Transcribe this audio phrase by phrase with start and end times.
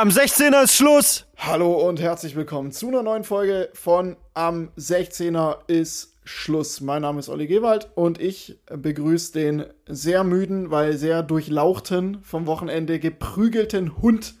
[0.00, 1.26] am 16er ist Schluss.
[1.36, 6.80] Hallo und herzlich willkommen zu einer neuen Folge von Am 16er ist Schluss.
[6.80, 12.46] Mein Name ist Olli Gewald und ich begrüße den sehr müden, weil sehr durchlauchten, vom
[12.46, 14.36] Wochenende geprügelten Hund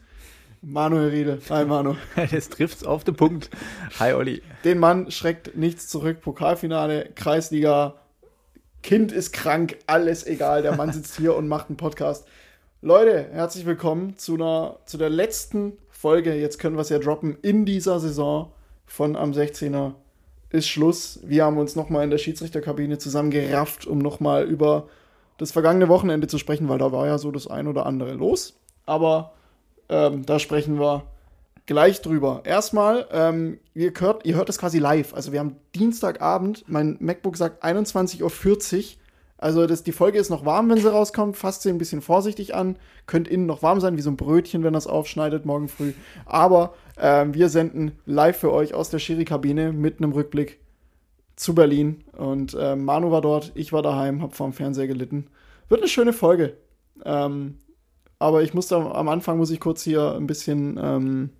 [0.62, 1.42] Manuel Riedel.
[1.50, 1.96] Hi Manu.
[2.30, 3.50] Das trifft's auf den Punkt.
[3.98, 4.42] Hi Olli.
[4.64, 6.22] Den Mann schreckt nichts zurück.
[6.22, 7.96] Pokalfinale, Kreisliga,
[8.82, 10.62] Kind ist krank, alles egal.
[10.62, 12.26] Der Mann sitzt hier und macht einen Podcast.
[12.82, 16.34] Leute, herzlich willkommen zu, einer, zu der letzten Folge.
[16.34, 18.52] Jetzt können wir es ja droppen in dieser Saison
[18.86, 19.92] von am 16er
[20.48, 21.20] ist Schluss.
[21.22, 24.88] Wir haben uns nochmal in der Schiedsrichterkabine zusammengerafft, um nochmal über
[25.36, 28.58] das vergangene Wochenende zu sprechen, weil da war ja so das ein oder andere los.
[28.86, 29.34] Aber
[29.90, 31.04] ähm, da sprechen wir
[31.66, 32.40] gleich drüber.
[32.44, 35.12] Erstmal, ähm, ihr, hört, ihr hört das quasi live.
[35.12, 38.99] Also wir haben Dienstagabend, mein MacBook sagt 21.40 Uhr
[39.40, 41.34] also das, die Folge ist noch warm, wenn sie rauskommt.
[41.34, 42.76] Fasst sie ein bisschen vorsichtig an.
[43.06, 45.94] Könnte innen noch warm sein, wie so ein Brötchen, wenn das aufschneidet morgen früh.
[46.26, 50.60] Aber äh, wir senden live für euch aus der Schiri-Kabine mit einem Rückblick
[51.36, 52.04] zu Berlin.
[52.14, 55.28] Und äh, Manu war dort, ich war daheim, hab vorm Fernseher gelitten.
[55.70, 56.58] Wird eine schöne Folge.
[57.06, 57.56] Ähm,
[58.18, 61.30] aber ich musste am Anfang muss ich kurz hier ein bisschen ähm,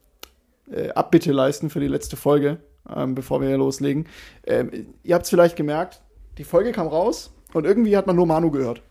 [0.70, 2.60] äh, Abbitte leisten für die letzte Folge,
[2.96, 4.06] ähm, bevor wir hier loslegen.
[4.46, 6.00] Ähm, ihr habt es vielleicht gemerkt,
[6.38, 8.82] die Folge kam raus und irgendwie hat man nur Manu gehört.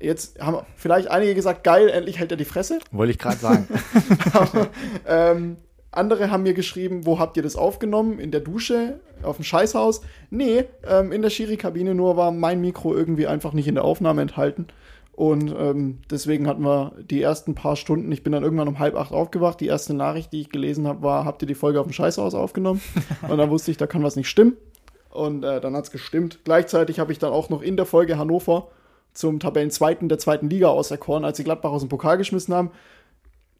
[0.00, 2.78] Jetzt haben vielleicht einige gesagt, geil, endlich hält er die Fresse.
[2.92, 3.68] Wollte ich gerade sagen.
[4.32, 4.68] Aber,
[5.06, 5.56] ähm,
[5.90, 8.20] andere haben mir geschrieben, wo habt ihr das aufgenommen?
[8.20, 9.00] In der Dusche?
[9.22, 10.02] Auf dem Scheißhaus?
[10.30, 14.22] Nee, ähm, in der Schiri-Kabine, nur war mein Mikro irgendwie einfach nicht in der Aufnahme
[14.22, 14.68] enthalten.
[15.18, 18.94] Und ähm, deswegen hatten wir die ersten paar Stunden, ich bin dann irgendwann um halb
[18.94, 19.60] acht aufgewacht.
[19.60, 22.34] Die erste Nachricht, die ich gelesen habe, war, habt ihr die Folge auf dem Scheißhaus
[22.34, 22.80] aufgenommen?
[23.28, 24.56] Und dann wusste ich, da kann was nicht stimmen.
[25.10, 26.40] Und äh, dann hat es gestimmt.
[26.44, 28.68] Gleichzeitig habe ich dann auch noch in der Folge Hannover
[29.14, 32.70] zum Tabellenzweiten der zweiten Liga auserkoren, als sie Gladbach aus dem Pokal geschmissen haben.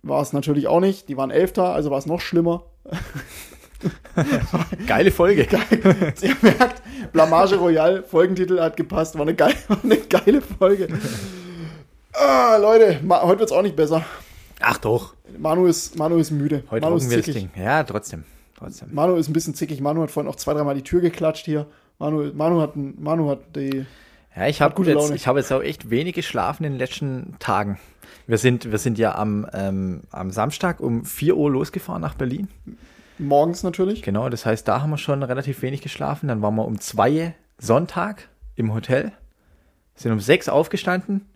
[0.03, 1.09] War es natürlich auch nicht.
[1.09, 2.65] Die waren Elfter, also war es noch schlimmer.
[4.87, 5.47] Geile Folge.
[5.51, 6.15] Geil.
[6.23, 9.15] Ihr merkt, Blamage Royal, Folgentitel hat gepasst.
[9.15, 10.89] War eine geile, eine geile Folge.
[12.13, 14.05] Ah, Leute, heute wird es auch nicht besser.
[14.61, 15.15] Ach doch.
[15.37, 16.65] Manu ist, Manu ist müde.
[16.71, 17.51] Heute Manu ist wir das Ding.
[17.57, 18.25] Ja, trotzdem.
[18.59, 18.89] Trotzdem.
[18.93, 19.81] Manu ist ein bisschen zickig.
[19.81, 21.67] Manu hat vorhin auch zwei, dreimal die Tür geklatscht hier.
[21.99, 23.87] Manu, Manu, hat, Manu hat die.
[24.35, 27.79] Ja, ich habe jetzt, ich hab jetzt auch echt wenig geschlafen in den letzten Tagen.
[28.27, 32.49] Wir sind, wir sind ja am, ähm, am Samstag um 4 Uhr losgefahren nach Berlin.
[33.19, 34.03] Morgens natürlich.
[34.03, 36.29] Genau, das heißt, da haben wir schon relativ wenig geschlafen.
[36.29, 39.13] Dann waren wir um 2 Sonntag im Hotel,
[39.95, 41.27] sind um 6 aufgestanden,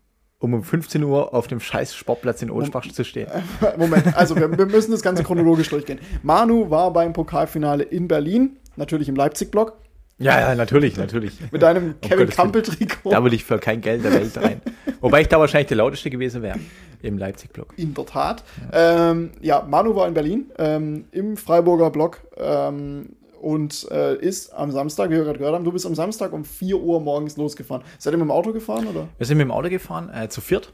[0.42, 3.28] um um 15 Uhr auf dem scheiß Sportplatz in Ohlsbach zu stehen.
[3.78, 6.00] Moment, also wir, wir, müssen das Ganze chronologisch durchgehen.
[6.22, 9.78] Manu war beim Pokalfinale in Berlin, natürlich im Leipzig-Block.
[10.18, 11.34] Ja, ja, natürlich, natürlich.
[11.52, 13.10] Mit deinem Kevin Campbell-Trikot.
[13.10, 14.60] Da würde ich für kein Geld der Welt rein.
[15.00, 16.58] Wobei ich da wahrscheinlich der lauteste gewesen wäre
[17.02, 17.74] im Leipzig-Block.
[17.76, 18.42] In der Tat.
[18.72, 19.10] Ja.
[19.10, 22.20] Ähm, ja, Manu war in Berlin ähm, im Freiburger Block.
[22.36, 23.10] Ähm,
[23.42, 26.44] und äh, ist am Samstag, wie wir gerade gehört haben, du bist am Samstag um
[26.44, 27.82] 4 Uhr morgens losgefahren.
[27.98, 29.08] Seid ihr mit dem Auto gefahren oder?
[29.18, 30.72] Wir sind mit dem Auto gefahren, äh, zu viert.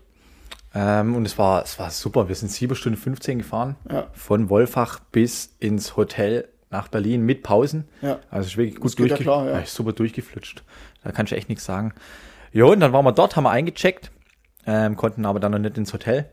[0.75, 2.29] Ähm, und es war, es war super.
[2.29, 3.77] Wir sind 7 Stunden 15 gefahren.
[3.91, 4.09] Ja.
[4.12, 7.89] Von Wolfach bis ins Hotel nach Berlin mit Pausen.
[8.03, 8.19] Ja.
[8.31, 10.62] Also ist wirklich gut durchge ja ja, super durchgeflutscht.
[11.03, 11.95] Da kannst du echt nichts sagen.
[12.53, 14.11] Ja, und dann waren wir dort, haben wir eingecheckt,
[14.67, 16.29] ähm, konnten aber dann noch nicht ins Hotel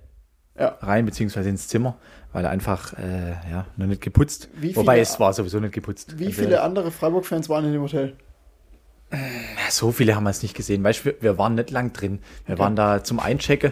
[0.57, 0.77] ja.
[0.81, 1.95] rein, beziehungsweise ins Zimmer,
[2.33, 4.49] weil er einfach äh, ja, noch nicht geputzt.
[4.55, 6.17] Wie Wobei es war sowieso nicht geputzt.
[6.19, 8.15] Wie viele andere Freiburg-Fans waren in dem Hotel?
[9.69, 10.83] So viele haben wir es nicht gesehen.
[10.83, 12.19] Weißt wir, wir, waren nicht lang drin.
[12.45, 12.63] Wir okay.
[12.63, 13.71] waren da zum Einchecken,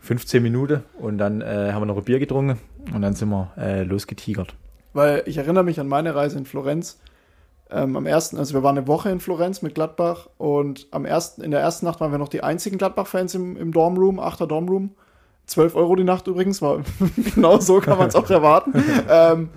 [0.00, 2.58] 15 Minuten, und dann äh, haben wir noch ein Bier getrunken
[2.92, 4.54] und dann sind wir äh, losgetigert.
[4.92, 6.98] Weil ich erinnere mich an meine Reise in Florenz.
[7.70, 11.42] Ähm, am ersten, also wir waren eine Woche in Florenz mit Gladbach und am ersten,
[11.42, 14.94] in der ersten Nacht waren wir noch die einzigen Gladbach-Fans im, im Dormroom, achter Dormroom.
[15.48, 16.82] 12 Euro die Nacht übrigens, war
[17.34, 18.72] genau so kann man es auch erwarten.
[19.10, 19.48] ähm,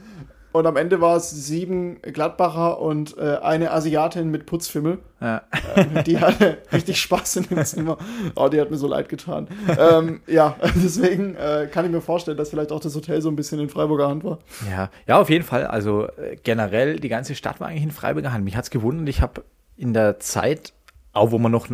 [0.54, 5.00] und am Ende war es sieben Gladbacher und äh, eine Asiatin mit Putzfimmel.
[5.22, 5.44] Ja.
[5.76, 7.98] Ähm, die hatte richtig Spaß in dem Zimmer.
[8.36, 9.48] Oh, die hat mir so leid getan.
[9.80, 13.38] ähm, ja, deswegen äh, kann ich mir vorstellen, dass vielleicht auch das Hotel so ein
[13.38, 14.40] bisschen in Freiburger Hand war.
[14.70, 15.66] Ja, ja auf jeden Fall.
[15.68, 18.44] Also äh, generell, die ganze Stadt war eigentlich in Freiburger Hand.
[18.44, 19.08] Mich hat es gewundert.
[19.08, 19.44] Ich habe
[19.78, 20.74] in der Zeit
[21.14, 21.68] auch wo man noch,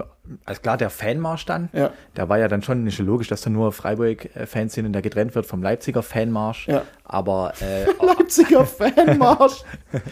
[0.46, 1.92] also klar, der Fanmarsch dann, ja.
[2.16, 5.36] der war ja dann schon nicht logisch, dass da nur Freiburg-Fans sind und der getrennt
[5.36, 6.68] wird vom Leipziger Fanmarsch.
[6.68, 6.84] Ja.
[7.04, 9.64] Aber äh, Leipziger Fanmarsch.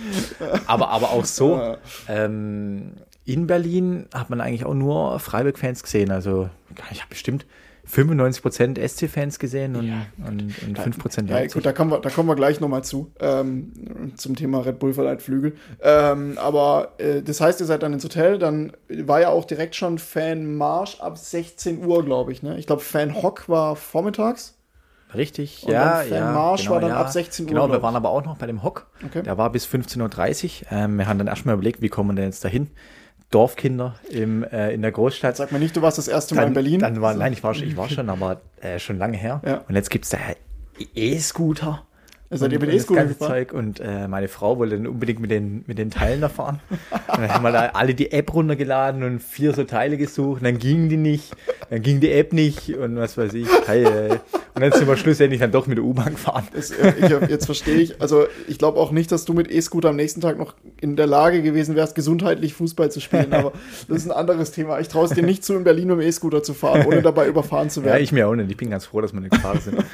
[0.68, 1.56] aber, aber auch so.
[1.56, 1.77] Ja.
[2.07, 2.94] Ähm,
[3.25, 6.12] in Berlin hat man eigentlich auch nur Freiburg-Fans gesehen.
[6.12, 6.50] Also
[6.92, 7.48] ich habe bestimmt
[7.89, 10.05] 95% SC-Fans gesehen und, ja.
[10.27, 14.13] und, und 5% ja, gut, da kommen wir, da kommen wir gleich nochmal zu, ähm,
[14.15, 15.55] zum Thema Red Bull verleiht Flügel.
[15.81, 19.75] Ähm, aber äh, das heißt, ihr seid dann ins Hotel, dann war ja auch direkt
[19.75, 22.43] schon Fanmarsch ab 16 Uhr, glaube ich.
[22.43, 22.57] Ne?
[22.57, 24.55] Ich glaube, Fan Hock war vormittags.
[25.13, 26.17] Richtig, Und ja, dann ja.
[26.17, 28.87] Fanmarsch war dann ab 16 Uhr, Genau, wir waren aber auch noch bei dem Hock.
[29.05, 29.23] Okay.
[29.23, 30.71] Der war bis 15.30 Uhr.
[30.71, 32.69] Ähm, wir haben dann erstmal überlegt, wie kommen wir denn jetzt dahin?
[33.35, 35.35] Dorfkinder im, äh, in der Großstadt.
[35.35, 36.79] Sag mir nicht, du warst das erste Mal dann, in Berlin.
[36.79, 39.41] Dann war, nein, ich war schon, ich war schon, aber äh, schon lange her.
[39.45, 39.61] Ja.
[39.67, 40.17] Und jetzt gibt's da
[40.95, 41.83] E-Scooter.
[42.31, 43.19] Ihr und- und das E-Scooter ganze?
[43.19, 46.61] Zeug und äh, meine Frau wollte dann unbedingt mit den, mit den Teilen da fahren.
[46.69, 50.39] Und dann haben wir da alle die App runtergeladen und vier so Teile gesucht.
[50.41, 51.35] Und dann gingen die nicht,
[51.69, 53.47] dann ging die App nicht und was weiß ich.
[53.69, 54.17] Äh,
[54.56, 56.48] und dann sind wir schlussendlich dann doch mit der U-Bahn gefahren.
[56.54, 58.02] Das, äh, ich, jetzt verstehe ich.
[58.02, 61.07] Also ich glaube auch nicht, dass du mit E-Scooter am nächsten Tag noch in der
[61.07, 63.34] Lage gewesen wärst, gesundheitlich Fußball zu spielen.
[63.34, 63.52] Aber
[63.88, 64.80] das ist ein anderes Thema.
[64.80, 67.28] Ich traue es dir nicht zu, in Berlin mit dem E-Scooter zu fahren, ohne dabei
[67.28, 68.04] überfahren zu Ja, werden.
[68.04, 68.50] ich mir auch nicht.
[68.50, 69.78] Ich bin ganz froh, dass wir nicht gefahren sind.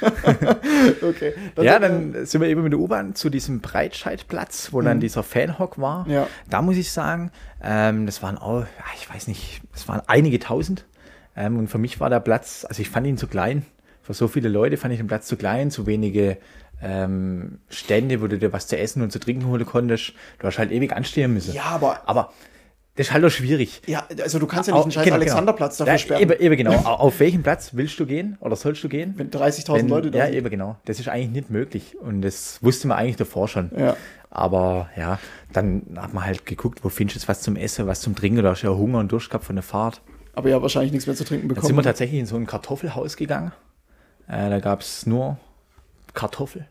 [1.02, 1.34] okay.
[1.58, 5.00] ja, sind wir- dann sind wir eben mit der U-Bahn zu diesem Breitscheidplatz, wo dann
[5.00, 6.06] dieser Fanhock war.
[6.08, 6.12] Mhm.
[6.13, 6.28] Ja.
[6.50, 7.31] Da muss ich sagen,
[7.63, 8.68] ähm, das waren auch, ja,
[9.00, 10.86] ich weiß nicht, das waren einige tausend.
[11.36, 13.66] Ähm, und für mich war der Platz, also ich fand ihn zu klein.
[14.01, 16.38] Für so viele Leute fand ich den Platz zu klein, zu wenige
[16.81, 20.13] ähm, Stände, wo du dir was zu essen und zu trinken holen konntest.
[20.39, 21.53] Du hast halt ewig anstehen müssen.
[21.53, 22.31] Ja, aber Aber
[22.95, 23.81] das ist halt auch schwierig.
[23.88, 25.86] ja, also du kannst ja nicht einen scheiß genau, Alexanderplatz genau.
[25.86, 26.21] dafür Ja, sperren.
[26.42, 26.71] Eben, eben genau.
[26.86, 29.13] Au- Auf welchen Platz willst du gehen oder sollst du gehen?
[29.15, 30.36] Wenn 30.000 Wenn- Leute da ja, sind.
[30.36, 30.75] eben genau.
[30.86, 31.95] Das ist eigentlich nicht möglich.
[32.01, 33.71] Und das wusste man eigentlich davor schon.
[33.77, 33.95] Ja.
[34.30, 35.19] Aber ja,
[35.53, 38.42] dann hat man halt geguckt, wo findest du jetzt was zum Essen, was zum Trinken.
[38.44, 40.01] Du hast ja Hunger und Durst gehabt von der Fahrt.
[40.33, 41.80] Aber ja, wahrscheinlich nichts mehr zu trinken Dann sind bekommen.
[41.80, 43.51] wir tatsächlich in so ein Kartoffelhaus gegangen.
[44.31, 45.38] Äh, da gab es nur
[46.13, 46.66] Kartoffel.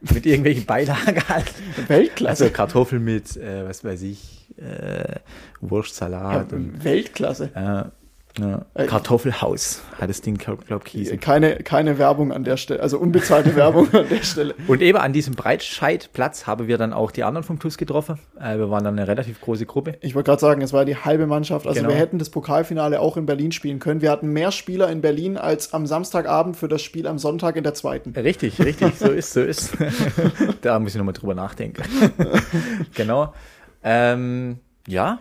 [0.00, 1.52] Mit irgendwelchen Beilagen halt.
[1.88, 2.44] Weltklasse.
[2.44, 5.16] Also Kartoffel mit, äh, was weiß ich, äh,
[5.60, 7.92] Wurstsalat und Weltklasse.
[8.42, 11.18] Äh, ja, Äh, Kartoffelhaus hat das Ding, glaub, glaub Kiesel.
[11.18, 14.54] Keine, keine Werbung an der Stelle, also unbezahlte Werbung an der Stelle.
[14.66, 18.18] Und eben an diesem Breitscheidplatz haben wir dann auch die anderen vom TUS getroffen.
[18.40, 19.96] Äh, wir waren dann eine relativ große Gruppe.
[20.00, 21.66] Ich wollte gerade sagen, es war die halbe Mannschaft.
[21.66, 21.92] Also Genau.
[21.92, 24.00] wir hätten das Pokalfinale auch in Berlin spielen können.
[24.02, 27.64] Wir hatten mehr Spieler in Berlin als am Samstagabend für das Spiel am Sonntag in
[27.64, 28.10] der zweiten.
[28.12, 29.72] Richtig, richtig, so ist, so ist.
[30.62, 31.82] da muss ich nochmal drüber nachdenken.
[32.94, 33.32] genau.
[33.82, 35.18] Ähm, ja.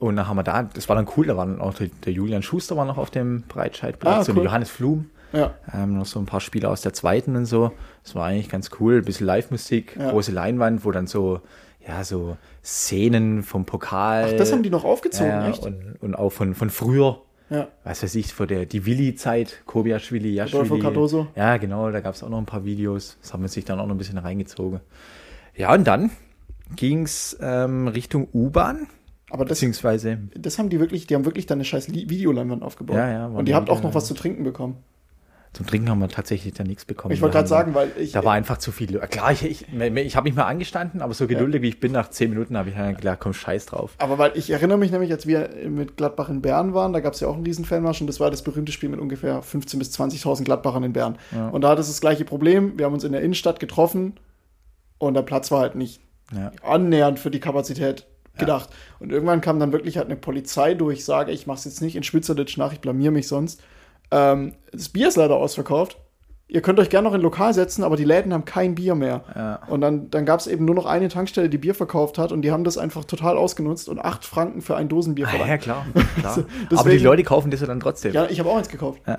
[0.00, 2.12] Und dann haben wir da, das war dann cool, da war dann auch der, der
[2.12, 4.44] Julian Schuster war noch auf dem Breitscheidplatz Ah, und cool.
[4.46, 5.10] Johannes Flum.
[5.32, 7.70] Ja, Ähm, noch so ein paar Spieler aus der zweiten und so.
[8.02, 8.96] Das war eigentlich ganz cool.
[8.96, 10.10] Ein bisschen Live-Musik, Ja.
[10.10, 11.40] große Leinwand, wo dann so,
[11.86, 14.30] ja, so Szenen vom Pokal.
[14.32, 15.64] Ach, das haben die noch aufgezogen, ja, echt?
[15.64, 17.20] Und, und auch von, von früher.
[17.50, 17.68] Ja.
[17.84, 20.80] Was weiß ich, vor der die Willi-Zeit, Kobiaschwili, Jaschwili.
[20.80, 21.26] Cardoso.
[21.36, 23.18] Ja, genau, da gab es auch noch ein paar Videos.
[23.22, 24.80] Das haben wir sich dann auch noch ein bisschen reingezogen.
[25.56, 26.10] Ja, und dann
[26.76, 28.86] ging's ähm, Richtung U-Bahn,
[29.30, 32.96] Aber das, beziehungsweise das haben die wirklich, die haben wirklich dann eine scheiß Videoleinwand aufgebaut.
[32.96, 34.76] Ja, ja, Und ihr habt auch noch was zu trinken bekommen.
[35.52, 37.12] zum Trinken haben wir tatsächlich dann nichts bekommen.
[37.14, 38.12] Ich wollte gerade sagen, weil ich.
[38.12, 38.98] Da war einfach zu viel.
[38.98, 42.08] Klar, ich, ich, ich habe mich mal angestanden, aber so geduldig wie ich bin, nach
[42.10, 43.94] zehn Minuten habe ich dann gedacht, komm, scheiß drauf.
[43.98, 47.14] aber weil ich erinnere mich nämlich, als wir mit Gladbach in Bern waren, da gab
[47.14, 49.78] es ja auch einen riesen Fanmarsch und das war das berühmte Spiel mit ungefähr 15.000
[49.78, 51.18] bis 20.000 Gladbachern in Bern.
[51.52, 52.78] Und da hat es das gleiche Problem.
[52.78, 54.14] Wir haben uns in der Innenstadt getroffen
[54.98, 56.00] und der Platz war halt nicht
[56.32, 56.52] Ja.
[56.62, 58.06] annähernd für die Kapazität
[58.40, 58.70] gedacht.
[58.98, 62.56] Und irgendwann kam dann wirklich halt eine Polizeidurchsage, ich mache es jetzt nicht in Schwitzerdeutsch
[62.56, 63.62] nach, ich blamier mich sonst.
[64.10, 65.96] Ähm, das Bier ist leider ausverkauft.
[66.52, 69.22] Ihr könnt euch gerne noch in Lokal setzen, aber die Läden haben kein Bier mehr.
[69.36, 69.60] Ja.
[69.68, 72.42] Und dann, dann gab es eben nur noch eine Tankstelle, die Bier verkauft hat und
[72.42, 75.62] die haben das einfach total ausgenutzt und acht Franken für ein Dosenbier Ah, ja, verlangt.
[75.62, 75.86] klar.
[76.18, 76.32] klar.
[76.38, 78.12] aber deswegen- die Leute kaufen das ja dann trotzdem.
[78.12, 79.00] Ja, ich habe auch eins gekauft.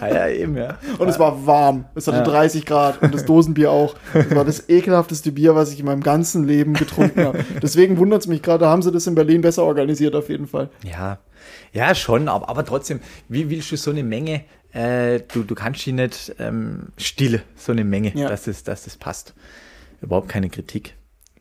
[0.00, 0.78] Ah, ja eben, ja.
[0.98, 1.84] Und es war warm.
[1.94, 3.94] Es hatte 30 Grad und das Dosenbier auch.
[4.14, 7.44] Es war das ekelhafteste Bier, was ich in meinem ganzen Leben getrunken habe.
[7.62, 10.46] Deswegen wundert es mich gerade, da haben sie das in Berlin besser organisiert auf jeden
[10.46, 10.70] Fall.
[10.84, 11.18] Ja,
[11.72, 14.42] ja schon, aber, aber trotzdem, wie willst du so eine Menge,
[14.72, 18.28] äh, du, du kannst die nicht ähm, still, so eine Menge, Ja.
[18.28, 19.34] dass, das, dass das passt.
[20.00, 20.94] Überhaupt keine Kritik.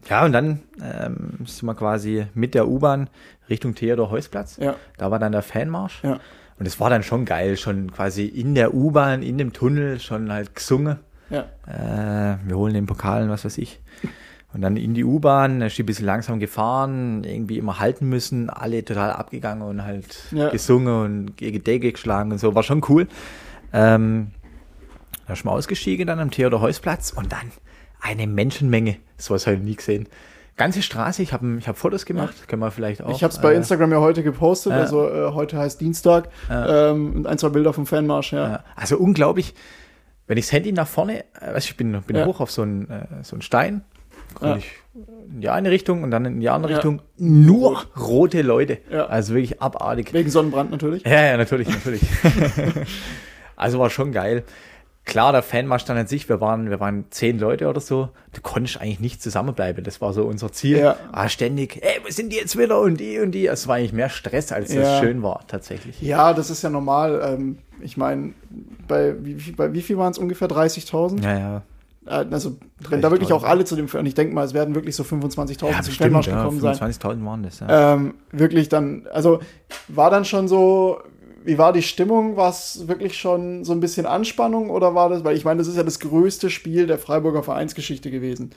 [0.09, 3.09] Ja, und dann ähm, sind wir quasi mit der U-Bahn
[3.49, 4.57] Richtung Theodor-Heuss-Platz.
[4.57, 4.75] Ja.
[4.97, 6.03] Da war dann der Fanmarsch.
[6.03, 6.19] Ja.
[6.57, 10.31] Und es war dann schon geil, schon quasi in der U-Bahn, in dem Tunnel, schon
[10.31, 10.97] halt gesungen.
[11.29, 11.45] Ja.
[11.67, 13.79] Äh, wir holen den Pokal und was weiß ich.
[14.51, 18.09] Und dann in die U-Bahn, da ist die ein bisschen langsam gefahren, irgendwie immer halten
[18.09, 20.49] müssen, alle total abgegangen und halt Ja.
[20.49, 23.07] gesungen und gegen Decke geschlagen und so, war schon cool.
[23.73, 24.31] Ähm,
[25.27, 27.51] da ist man ausgestiegen dann am Theodor-Heuss-Platz und dann
[28.01, 30.07] eine Menschenmenge, sowas habe ich nie gesehen.
[30.57, 33.11] Ganze Straße, ich habe ich hab Fotos gemacht, können wir vielleicht auch.
[33.11, 34.79] Ich habe es bei äh, Instagram ja heute gepostet, ja.
[34.79, 36.29] also äh, heute heißt Dienstag.
[36.49, 38.49] Ähm, und ein, zwei Bilder vom Fanmarsch, ja.
[38.49, 39.53] Ja, also unglaublich,
[40.27, 42.25] wenn ich das Handy nach vorne, äh, weißt, du, ich bin, bin Ja.
[42.25, 43.83] hoch auf so einen, äh, so einen Stein,
[44.41, 44.57] Ja.
[45.31, 46.77] in die eine Richtung und dann in die andere Ja.
[46.77, 48.79] Richtung, nur rote Leute.
[48.91, 49.05] Ja.
[49.07, 50.13] Also wirklich abartig.
[50.13, 51.03] Wegen Sonnenbrand natürlich.
[51.05, 52.01] Ja, ja, natürlich, natürlich.
[53.55, 54.43] also war schon geil.
[55.05, 58.41] klar, der Fanmarsch dann an sich, wir waren, wir waren zehn Leute oder so, du
[58.41, 59.83] konntest eigentlich nicht zusammenbleiben.
[59.83, 60.77] Das war so unser Ziel.
[60.77, 60.97] Ja.
[61.11, 63.47] Ah, ständig, ey, wo sind die jetzt wieder und die und die.
[63.47, 64.81] Es war eigentlich mehr Stress, als Ja.
[64.81, 65.99] es schön war, tatsächlich.
[66.01, 67.21] Ja, das ist ja normal.
[67.25, 68.33] Ähm, ich meine,
[68.87, 69.15] bei
[69.57, 71.23] bei wie viel waren es ungefähr 30.000?
[71.23, 71.61] Ja, ja.
[72.09, 72.57] Äh, Also,
[72.89, 73.33] wenn da wirklich 30.000.
[73.33, 75.93] auch alle zu dem Fan, ich denke mal, es werden wirklich so 25.000 Ja, zum
[75.93, 76.75] Fanmarsch ja, gekommen sein.
[76.75, 77.93] 25.000 waren das, ja.
[77.93, 79.39] Ähm, wirklich dann, also
[79.87, 80.99] war dann schon so,
[81.45, 82.35] wie war die Stimmung?
[82.35, 85.67] War es wirklich schon so ein bisschen Anspannung oder war das, weil ich meine, das
[85.67, 88.51] ist ja das größte Spiel der Freiburger Vereinsgeschichte gewesen.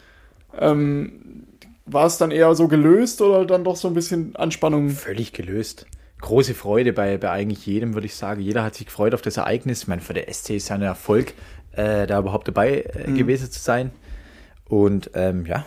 [0.59, 1.45] Ähm,
[1.87, 4.91] war es dann eher so gelöst oder dann doch so ein bisschen Anspannung?
[4.91, 5.87] Völlig gelöst.
[6.21, 8.41] Große Freude bei, bei eigentlich jedem, würde ich sagen.
[8.41, 9.83] Jeder hat sich gefreut auf das Ereignis.
[9.83, 11.35] Ich meine, für der SC ist ja ein Erfolg,
[11.73, 13.17] äh, da überhaupt dabei äh, Mhm.
[13.17, 13.91] gewesen zu sein.
[14.69, 15.67] Und ähm, ja,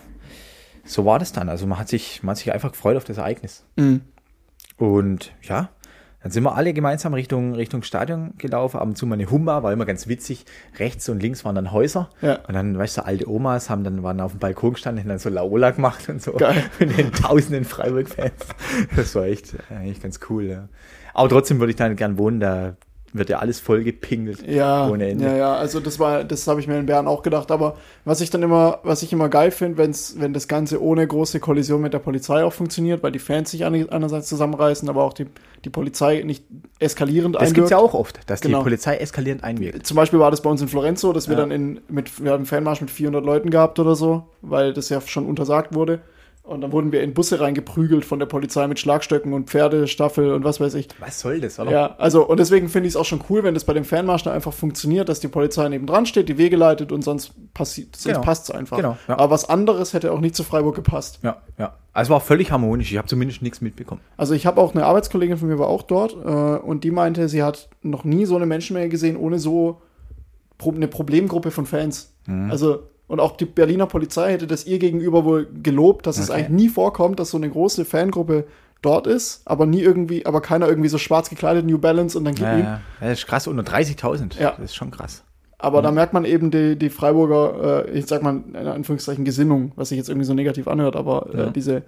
[0.84, 1.50] so war das dann.
[1.50, 3.64] Also man hat sich, man hat sich einfach gefreut auf das Ereignis.
[3.76, 4.02] Mhm.
[4.78, 5.70] Und ja,
[6.22, 8.78] dann sind wir alle gemeinsam Richtung, Richtung Stadion gelaufen.
[8.80, 10.46] Ab und zu mal eine Humba, war immer ganz witzig.
[10.80, 12.10] Rechts und links waren dann Häuser.
[12.22, 12.40] Ja.
[12.48, 15.20] Und dann, weißt du, alte Omas haben dann, waren auf dem Balkon gestanden, haben dann
[15.20, 16.34] so Laola gemacht und so.
[16.34, 16.64] Geil.
[16.80, 18.48] Mit den tausenden Freiburg-Fans.
[18.96, 20.68] Das war echt äh, eigentlich ganz cool, ja.
[21.14, 22.76] Aber trotzdem würde ich da gern wohnen, da
[23.18, 24.46] wird ja alles voll gepingelt.
[24.48, 25.26] Ja, Ohne Ende.
[25.26, 28.22] ja, ja, also das war, das habe ich mir in Bern auch gedacht, aber was
[28.22, 31.82] ich dann immer, was ich immer geil finde, wenn's, wenn das Ganze ohne große Kollision
[31.82, 35.26] mit der Polizei auch funktioniert, weil die Fans sich eine- einerseits zusammenreißen, aber auch die,
[35.64, 36.44] die Polizei nicht
[36.80, 37.72] eskalierend Das gibt's einwirkt.
[37.72, 38.60] ja auch oft, dass Genau.
[38.60, 39.86] die Polizei eskalierend einwirkt.
[39.88, 41.42] Zum Beispiel war das bei uns in Florenz so, dass wir Ja.
[41.42, 44.90] dann in, mit, wir haben einen Fanmarsch mit 400 Leuten gehabt oder so, weil das
[44.90, 46.02] ja schon untersagt wurde.
[46.46, 50.44] Und dann wurden wir in Busse reingeprügelt von der Polizei mit Schlagstöcken und Pferdestaffel und
[50.44, 50.88] was weiß ich.
[51.00, 51.72] Was soll das, oder?
[51.72, 54.24] Ja, also und deswegen finde ich es auch schon cool, wenn das bei dem Fanmarsch
[54.24, 57.96] dann einfach funktioniert, dass die Polizei neben dran steht, die Wege leitet und sonst, passiert,
[57.96, 58.22] sonst Genau.
[58.26, 58.78] passt es einfach.
[58.78, 59.18] Genau, ja.
[59.18, 61.20] Aber was anderes hätte auch nicht zu Freiburg gepasst.
[61.24, 61.74] Ja, ja.
[61.94, 62.92] Also war völlig harmonisch.
[62.92, 64.02] Ich habe zumindest nichts mitbekommen.
[64.16, 67.28] Also ich habe auch eine Arbeitskollegin von mir war auch dort äh, und die meinte,
[67.28, 69.82] sie hat noch nie so eine Menschenmenge gesehen ohne so
[70.64, 72.14] eine Problemgruppe von Fans.
[72.28, 72.52] Mhm.
[72.52, 76.40] Also und auch die Berliner Polizei hätte das ihr gegenüber wohl gelobt, dass es Okay.
[76.40, 78.46] eigentlich nie vorkommt, dass so eine große Fangruppe
[78.82, 82.36] dort ist, aber nie irgendwie, aber keiner irgendwie so schwarz gekleidet New Balance und dann
[82.36, 82.64] gib Ja, ihm.
[82.66, 82.82] ja.
[83.00, 84.40] Das ist krass, unter 30.000.
[84.40, 84.52] Ja.
[84.52, 85.24] Das ist schon krass.
[85.58, 89.72] Aber da merkt man eben die, die Freiburger, äh, ich sag mal in Anführungszeichen Gesinnung,
[89.76, 91.44] was sich jetzt irgendwie so negativ anhört, aber Ja.
[91.46, 91.84] äh, diese,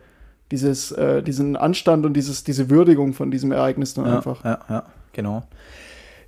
[0.52, 4.44] dieses, äh, diesen Anstand und dieses, diese Würdigung von diesem Ereignis dann Ja, einfach.
[4.46, 4.84] ja, ja,
[5.14, 5.44] genau.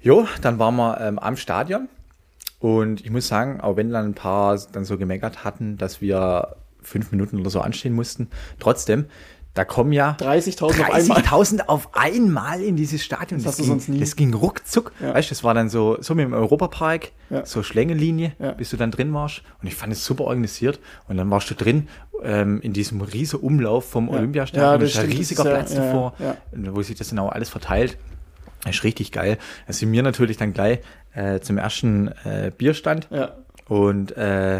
[0.01, 1.87] Jo, dann waren wir ähm, am Stadion
[2.59, 6.55] und ich muss sagen, auch wenn dann ein paar dann so gemeckert hatten, dass wir
[6.81, 9.05] fünf Minuten oder so anstehen mussten, trotzdem,
[9.55, 11.17] da kommen ja 30.000 auf einmal.
[11.21, 13.41] 30.000 auf einmal in dieses Stadion.
[13.43, 13.99] Das du ging.
[13.99, 14.91] Das ging ruckzuck.
[15.01, 15.13] Ja.
[15.15, 17.45] Weißt du, das war dann so, so wie im Europapark, Ja.
[17.45, 18.51] so Schlängenlinie, Ja.
[18.51, 19.41] bis du dann drin warst.
[19.61, 20.79] Und ich fand es super organisiert.
[21.07, 21.87] Und dann warst du drin
[22.23, 24.17] ähm, in diesem riesen Umlauf vom Ja.
[24.19, 24.63] Olympiastadion.
[24.71, 26.13] Ja, das das ist ein das riesiger Platz davor,
[26.53, 27.97] wo sich das genau alles verteilt.
[28.65, 29.37] Das ist richtig geil.
[29.67, 30.79] Da sind wir natürlich dann gleich
[31.13, 33.07] äh, zum ersten äh, Bierstand.
[33.11, 33.33] Ja.
[33.67, 34.57] Und äh,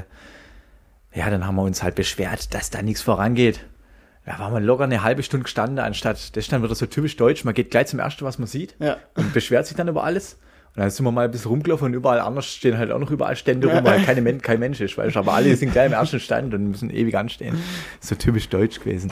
[1.13, 3.65] ja, dann haben wir uns halt beschwert, dass da nichts vorangeht.
[4.25, 7.15] Da waren wir locker eine halbe Stunde gestanden, anstatt, das ist dann wieder so typisch
[7.15, 8.97] deutsch, man geht gleich zum Ersten, was man sieht Ja.
[9.15, 10.33] und beschwert sich dann über alles.
[10.75, 13.09] Und dann sind wir mal ein bisschen rumgelaufen und überall anders stehen halt auch noch
[13.09, 15.87] überall Stände rum, weil keine, Men- kein Mensch ist, weißt du, aber alle sind gleich
[15.87, 17.57] im ersten Stand und müssen ewig anstehen.
[18.01, 19.11] So typisch deutsch gewesen.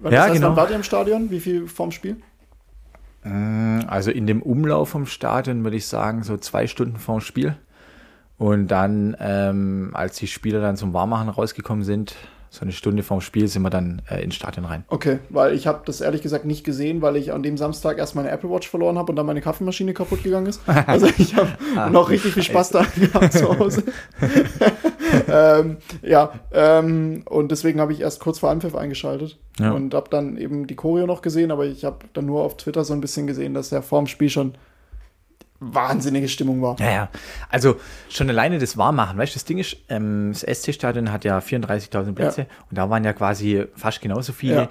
[0.00, 0.48] Das Ja, heißt, genau.
[0.48, 1.30] Wann wart ihr im Stadion?
[1.30, 2.16] Wie viel vorm Spiel?
[3.24, 7.56] Also in dem Umlauf vom Stadion würde ich sagen, so zwei Stunden vorm Spiel.
[8.38, 12.14] Und dann, ähm, als die Spieler dann zum Warmmachen rausgekommen sind,
[12.50, 14.84] so eine Stunde vorm Spiel, sind wir dann äh, ins Stadion rein.
[14.88, 18.14] Okay, weil ich habe das ehrlich gesagt nicht gesehen, weil ich an dem Samstag erst
[18.14, 20.62] meine Apple Watch verloren habe und dann meine Kaffeemaschine kaputt gegangen ist.
[20.86, 23.82] Also ich habe Ah, noch richtig viel Spaß da gehabt zu Hause.
[25.30, 29.72] ähm, ja, ähm, und deswegen habe ich erst kurz vor Anpfiff eingeschaltet Ja.
[29.72, 32.84] und habe dann eben die Choreo noch gesehen, aber ich habe dann nur auf Twitter
[32.84, 34.54] so ein bisschen gesehen, dass ja vorm Spiel schon
[35.60, 36.76] wahnsinnige Stimmung war.
[36.78, 37.08] Ja, ja.
[37.50, 37.76] Also
[38.08, 42.12] schon alleine das Warmmachen, weißt du, das Ding ist, ähm, das SC-Stadion hat ja 34.000
[42.14, 42.46] Plätze Ja.
[42.70, 44.68] und da waren ja quasi fast genauso viele Ja.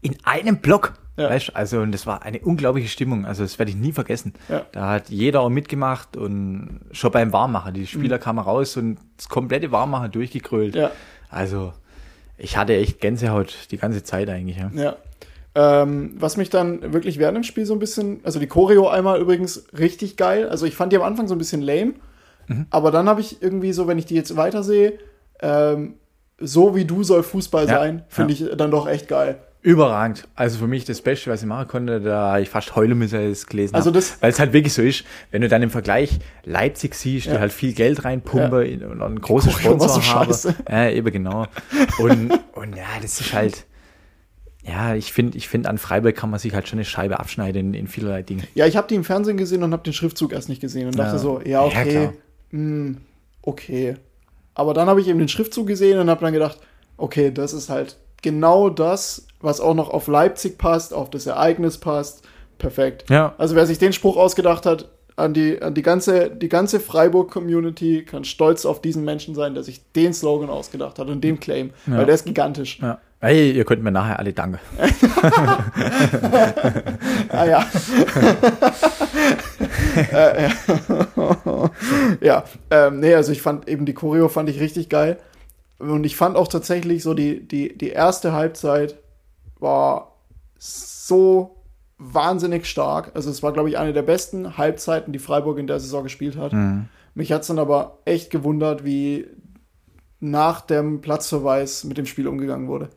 [0.00, 0.94] in einem Block.
[1.16, 1.28] Ja.
[1.28, 4.32] Weißt du, also und das war eine unglaubliche Stimmung, also das werde ich nie vergessen.
[4.48, 4.64] Ja.
[4.72, 9.28] Da hat jeder auch mitgemacht und schon beim Warmmachen, die Spieler kamen raus und das
[9.28, 10.74] komplette Warmmachen durchgekrölt.
[10.74, 10.80] Mhm.
[10.82, 10.90] Ja.
[11.28, 11.72] Also
[12.38, 14.56] ich hatte echt Gänsehaut die ganze Zeit eigentlich.
[14.56, 14.70] Ja.
[14.72, 14.96] Ja.
[15.54, 19.20] Ähm, was mich dann wirklich während dem Spiel so ein bisschen, also die Choreo einmal
[19.20, 20.48] übrigens richtig geil.
[20.48, 21.94] Also ich fand die am Anfang so ein bisschen lame,
[22.46, 22.66] Mhm.
[22.70, 24.94] aber dann habe ich irgendwie so, wenn ich die jetzt weiter sehe,
[25.42, 25.94] ähm,
[26.38, 29.38] so wie du soll Fußball sein, finde ich dann doch echt geil.
[29.62, 30.26] Überragend.
[30.34, 33.26] Also für mich das Beste, was ich machen konnte, da ich fast heulen müssen, als
[33.26, 35.68] ich es gelesen Also das- Weil es halt wirklich so ist, wenn du dann im
[35.70, 37.40] Vergleich Leipzig siehst, die Ja.
[37.40, 40.34] halt viel Geld reinpumpen in- und einen großen Sponsor haben.
[40.68, 41.46] Ja, eben genau.
[41.98, 43.66] Und, und ja, das ist halt,
[44.64, 47.68] ja, ich finde, ich finde, an Freiburg kann man sich halt schon eine Scheibe abschneiden
[47.68, 48.44] in, in vielerlei Dingen.
[48.54, 50.98] Ja, ich habe die im Fernsehen gesehen und habe den Schriftzug erst nicht gesehen und
[50.98, 51.18] dachte Ja.
[51.18, 52.12] so, ja, Ja, okay, klar.
[52.50, 52.96] hm,
[53.42, 53.96] okay.
[54.54, 56.58] Aber dann habe ich eben den Schriftzug gesehen und habe dann gedacht,
[56.96, 61.78] okay, das ist halt genau das, was auch noch auf Leipzig passt, auf das Ereignis
[61.78, 62.22] passt.
[62.58, 63.08] Perfekt.
[63.08, 63.34] Ja.
[63.38, 68.04] Also wer sich den Spruch ausgedacht hat, an die, an die ganze, die ganze Freiburg-Community
[68.04, 71.70] kann stolz auf diesen Menschen sein, der sich den Slogan ausgedacht hat und den Claim,
[71.86, 71.98] Ja.
[71.98, 72.78] weil der ist gigantisch.
[72.80, 72.98] Ja.
[73.20, 74.58] Hey, ihr könnt mir nachher alle danken.
[77.32, 77.64] Ah ja.
[80.12, 80.50] äh, ja,
[82.20, 85.18] ja ähm, nee, also ich fand eben die Choreo fand ich richtig geil.
[85.80, 88.96] Und ich fand auch tatsächlich so die, die, die erste Halbzeit
[89.58, 90.16] war
[90.58, 91.56] so
[91.98, 93.12] wahnsinnig stark.
[93.14, 96.36] Also es war, glaube ich, eine der besten Halbzeiten, die Freiburg in der Saison gespielt
[96.36, 96.52] hat.
[97.14, 99.26] Mich hat es dann aber echt gewundert, wie
[100.20, 102.90] nach dem Platzverweis mit dem Spiel umgegangen wurde.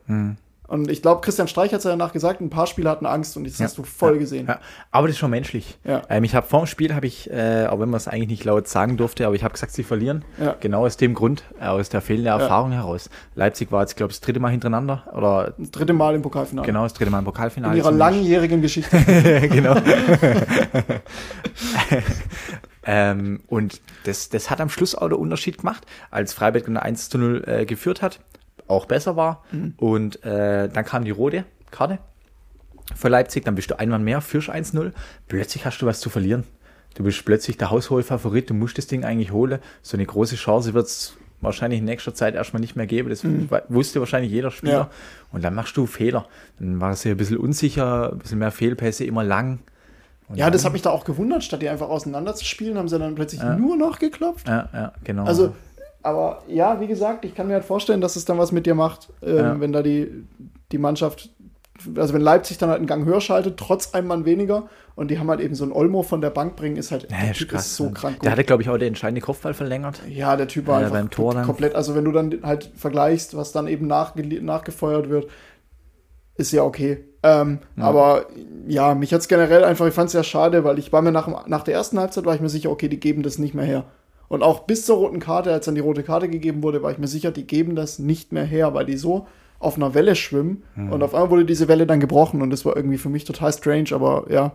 [0.67, 3.35] Und ich glaube, Christian Streich hat es ja danach gesagt, ein paar Spieler hatten Angst
[3.35, 4.19] und das hast du voll ja.
[4.19, 4.47] gesehen.
[4.47, 4.59] Ja.
[4.91, 5.77] Aber das ist schon menschlich.
[5.83, 6.03] Ja.
[6.09, 8.45] Ähm, ich habe vor dem Spiel, habe ich, äh, auch wenn man es eigentlich nicht
[8.45, 10.23] laut sagen durfte, aber ich habe gesagt, sie verlieren.
[10.39, 10.55] Ja.
[10.61, 13.09] Genau aus dem Grund, äh, aus der fehlenden Erfahrung heraus.
[13.35, 15.03] Leipzig war jetzt, glaube ich, das dritte Mal hintereinander.
[15.13, 16.65] Oder Das dritte Mal im Pokalfinale.
[16.65, 17.73] genau das dritte Mal im Pokalfinale.
[17.73, 18.97] In ihrer langjährigen Geschichte.
[19.51, 19.75] genau.
[22.85, 27.09] ähm, und das, das hat am Schluss auch den Unterschied gemacht, als Freiburg dann 1
[27.09, 28.19] zu 0 äh, geführt hat,
[28.67, 29.43] auch besser war.
[29.77, 31.99] Und äh, dann kam die rote Karte
[32.95, 34.91] für Leipzig, dann bist du einmal mehr, führst 1-0,
[35.27, 36.43] plötzlich hast du was zu verlieren.
[36.95, 39.59] Du bist plötzlich der Hausholfavorit, du musst das Ding eigentlich holen.
[39.81, 43.09] So eine große Chance wird es wahrscheinlich in nächster Zeit erstmal nicht mehr geben.
[43.09, 43.23] Das
[43.67, 44.71] wusste wahrscheinlich jeder Spieler.
[44.71, 44.89] Ja.
[45.31, 46.25] Und dann machst du Fehler.
[46.59, 49.59] Dann war es ja ein bisschen unsicher, ein bisschen mehr Fehlpässe, immer lang.
[50.29, 51.43] Und ja, das hat mich da auch gewundert.
[51.43, 54.47] Statt die einfach auseinander zu spielen, haben sie dann plötzlich nur noch geklopft.
[54.47, 55.25] Ja, ja, genau.
[55.25, 55.53] Also,
[56.03, 58.75] aber ja, wie gesagt, ich kann mir halt vorstellen, dass es dann was mit dir
[58.75, 59.59] macht, ähm, Ja.
[59.59, 60.09] wenn da die,
[60.71, 61.29] die Mannschaft,
[61.95, 65.17] also wenn Leipzig dann halt einen Gang höher schaltet, trotz einem Mann weniger, und die
[65.17, 67.37] haben halt eben so ein Olmo von der Bank bringen, ist halt, ja, der ist
[67.37, 67.65] Typ krass.
[67.65, 70.01] ist so krank Der hatte, glaube ich, auch den entscheidenden Kopfball verlängert.
[70.07, 71.45] Ja, der Typ war Ja, einfach beim Tor dann.
[71.45, 71.73] komplett.
[71.73, 75.27] Also wenn du dann halt vergleichst, was dann eben nachge nachgefeuert wird,
[76.35, 77.03] ist ja okay.
[77.23, 78.25] Ähm, Aber
[78.67, 81.63] ja, mich hat's generell einfach, ich fand's ja schade, weil ich war mir nach, nach
[81.63, 83.85] der ersten Halbzeit war ich mir sicher, okay, die geben das nicht mehr her.
[84.33, 86.97] Und auch bis zur roten Karte, als dann die rote Karte gegeben wurde, war ich
[86.97, 89.27] mir sicher, die geben das nicht mehr her, weil die so
[89.59, 90.63] auf einer Welle schwimmen.
[90.75, 93.53] Und auf einmal wurde diese Welle dann gebrochen und das war irgendwie für mich total
[93.53, 94.53] strange, aber ja.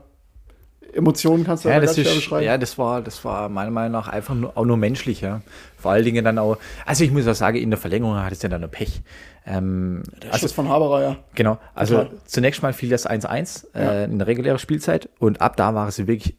[0.93, 2.45] Emotionen kannst du Ja, das ist, beschreiben.
[2.45, 5.43] ja, das war, das war meiner Meinung nach einfach nur, auch nur menschlich, ja.
[5.77, 8.43] Vor allen Dingen dann auch, also ich muss auch sagen, in der Verlängerung hat es
[8.43, 9.03] ja dann nur Pech.
[9.47, 11.17] Ähm, der also, Schuss von Haberer, ja.
[11.37, 12.19] genau, also Total.
[12.25, 13.81] zunächst mal fiel das 1-1 Ja.
[13.81, 16.37] äh, in der regulären Spielzeit und ab da war es wirklich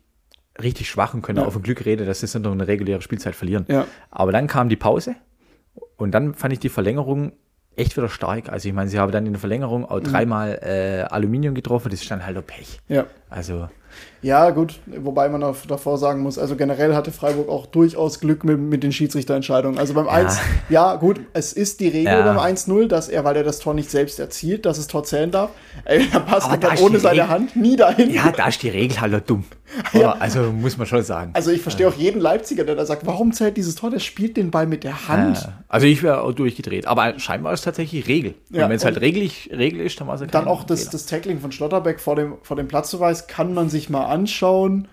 [0.62, 1.46] richtig schwach und können Ja.
[1.46, 3.66] auf ein Glück reden, dass sie noch eine reguläre Spielzeit verlieren.
[3.68, 3.86] Ja.
[4.12, 5.16] Aber dann kam die Pause
[5.98, 7.34] und dann fand ich die Verlängerung
[7.76, 8.50] echt wieder stark.
[8.50, 9.88] Also ich meine, sie haben dann in der Verlängerung Mhm.
[9.88, 12.80] auch dreimal äh, Aluminium getroffen, das ist dann halt auch Pech.
[12.90, 13.06] Ja.
[13.30, 13.70] Also
[14.22, 18.60] Ja, gut, wobei man davor sagen muss, also generell hatte Freiburg auch durchaus Glück mit,
[18.60, 19.80] mit den Schiedsrichterentscheidungen.
[19.80, 22.34] Also beim 1, ja gut, es ist die Regel Ja.
[22.34, 25.32] beim 1-0, dass er, weil er das Tor nicht selbst erzielt, dass das Tor zählen
[25.32, 25.52] darf.
[25.86, 28.12] Ey, er passt da dann ohne seine Regel- Hand nie dahin.
[28.14, 29.46] ja, da ist die Regel halt dumm.
[29.94, 31.30] Oder, Also muss man schon sagen.
[31.36, 33.92] Also ich verstehe auch jeden Leipziger, der da sagt, warum zählt dieses Tor?
[33.92, 35.48] Der spielt den Ball mit der Hand.
[35.68, 36.88] Also ich wäre auch durchgedreht.
[36.88, 38.34] Aber scheinbar ist es tatsächlich Regel.
[38.50, 40.90] Ja, und wenn es halt regelig, Regel ist, dann war es ja Dann auch das,
[40.90, 44.88] das Tackling von Schlotterbeck vor dem, vor dem Platzverweis kann man sich mal anschauen.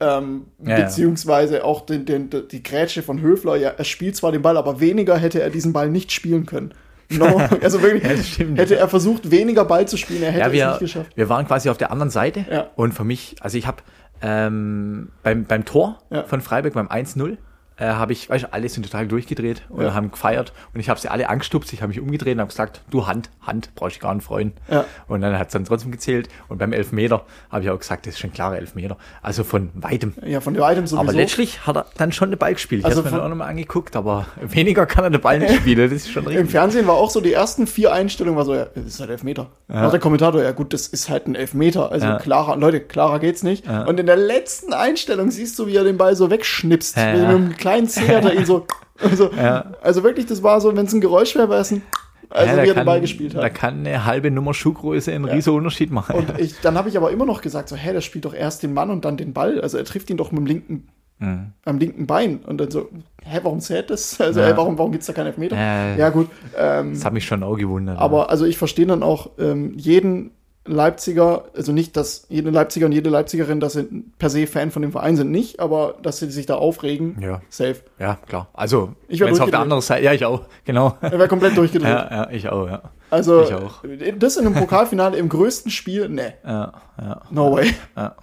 [0.00, 3.56] Ähm, Ja, beziehungsweise auch den, den, die Grätsche von Höfler.
[3.56, 6.72] Ja, er spielt zwar den Ball, aber weniger hätte er diesen Ball nicht spielen können.
[7.08, 10.52] No, also wirklich, Ja, hätte er versucht, weniger Ball zu spielen, er hätte Ja, es
[10.52, 11.12] wir, nicht geschafft.
[11.16, 12.44] wir waren quasi auf der anderen Seite.
[12.50, 12.66] Ja.
[12.74, 13.76] Und für mich, also ich habe
[14.22, 17.36] ähm, beim, beim Tor von Freiburg, beim 1-0,
[17.78, 19.94] äh, habe ich, weißt du, alle sind total durchgedreht und Ja.
[19.94, 20.52] haben gefeiert.
[20.72, 23.30] Und ich habe sie alle angestupst, ich habe mich umgedreht und habe gesagt, du Hand,
[23.46, 24.52] Hand, brauchst ich gar nicht freuen.
[24.70, 24.84] Ja.
[25.08, 26.28] Und dann hat es dann trotzdem gezählt.
[26.48, 28.96] Und beim Elfmeter habe ich auch gesagt, das ist schon klare Elfmeter.
[29.22, 30.14] Also von weitem.
[30.24, 31.02] Ja, von weitem sowieso.
[31.02, 32.80] Aber letztlich hat er dann schon den Ball gespielt.
[32.80, 35.78] Ich Also habe mir auch nochmal angeguckt, aber weniger kann er den Ball nicht spielen.
[35.78, 36.50] Das ist schon Im richtig.
[36.50, 39.46] Fernsehen war auch so, die ersten vier Einstellungen war so, ja, das ist halt Elfmeter.
[39.68, 39.86] Ja.
[39.86, 41.92] Auch der Kommentator, ja gut, das ist halt ein Elfmeter.
[41.92, 42.18] Also Ja.
[42.18, 43.68] klarer, Leute, klarer geht's nicht.
[43.68, 46.96] Und in der letzten Einstellung siehst du, wie er den Ball so wegschnipst.
[46.96, 47.28] Ja, mit ja.
[47.28, 48.66] einem kleinen Zeh hat er ihn so.
[49.02, 49.72] Also, Ja.
[49.82, 51.82] also wirklich, das war so, wenn es ein Geräusch wäre, wäre es ein.
[52.30, 53.54] Also Ja, wie da er den Ball gespielt Da hat.
[53.54, 56.16] kann eine halbe Nummer Schuhgröße einen riesen Unterschied machen.
[56.16, 58.62] Und ich, dann habe ich aber immer noch gesagt, so, hä, der spielt doch erst
[58.64, 59.60] den Mann und dann den Ball.
[59.60, 61.52] Also er trifft ihn doch mit dem linken, Mhm.
[61.64, 62.40] am linken Bein.
[62.46, 62.88] Und dann so,
[63.24, 64.20] hä, warum zählt das?
[64.20, 64.48] Also, Ja.
[64.48, 65.56] hä, warum, warum gibt's da keinen Elfmeter?
[65.56, 65.98] Äh.
[65.98, 66.28] Ja, gut.
[66.58, 67.98] Ähm, das hat mich schon auch gewundert.
[67.98, 70.30] Aber also ich verstehe dann auch ähm, jeden
[70.66, 73.84] Leipziger, also nicht, dass jede Leipziger und jede Leipzigerin, dass sie
[74.18, 77.40] per se Fan von dem Verein sind, nicht, aber dass sie sich da aufregen, Ja.
[77.48, 77.76] safe.
[77.98, 78.48] ja, klar.
[78.52, 80.96] Also, Ich wenn es auf der anderen Seite, ja, ich auch, genau.
[81.00, 81.88] Er wäre komplett durchgedreht.
[81.90, 82.82] Ja, ja, ich auch, ja.
[83.10, 83.82] also ich auch.
[84.18, 87.72] das in einem Pokalfinale im größten Spiel, ne, Ja, ja, no way.
[87.96, 88.16] ja.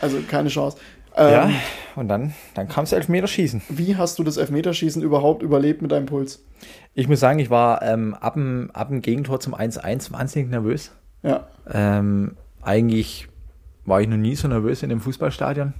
[0.00, 0.76] Also keine Chance.
[1.14, 1.50] Ähm, ja,
[1.94, 3.60] und dann, dann kam es Elfmeterschießen.
[3.68, 6.42] Wie hast du das Elfmeterschießen überhaupt überlebt mit deinem Puls?
[6.94, 10.90] Ich muss sagen, ich war ähm, ab, dem, ab dem Gegentor zum 1-1 wahnsinnig nervös.
[11.22, 11.46] Ja.
[11.70, 13.28] Ähm, eigentlich
[13.84, 15.74] war ich noch nie so nervös in dem Fußballstadion.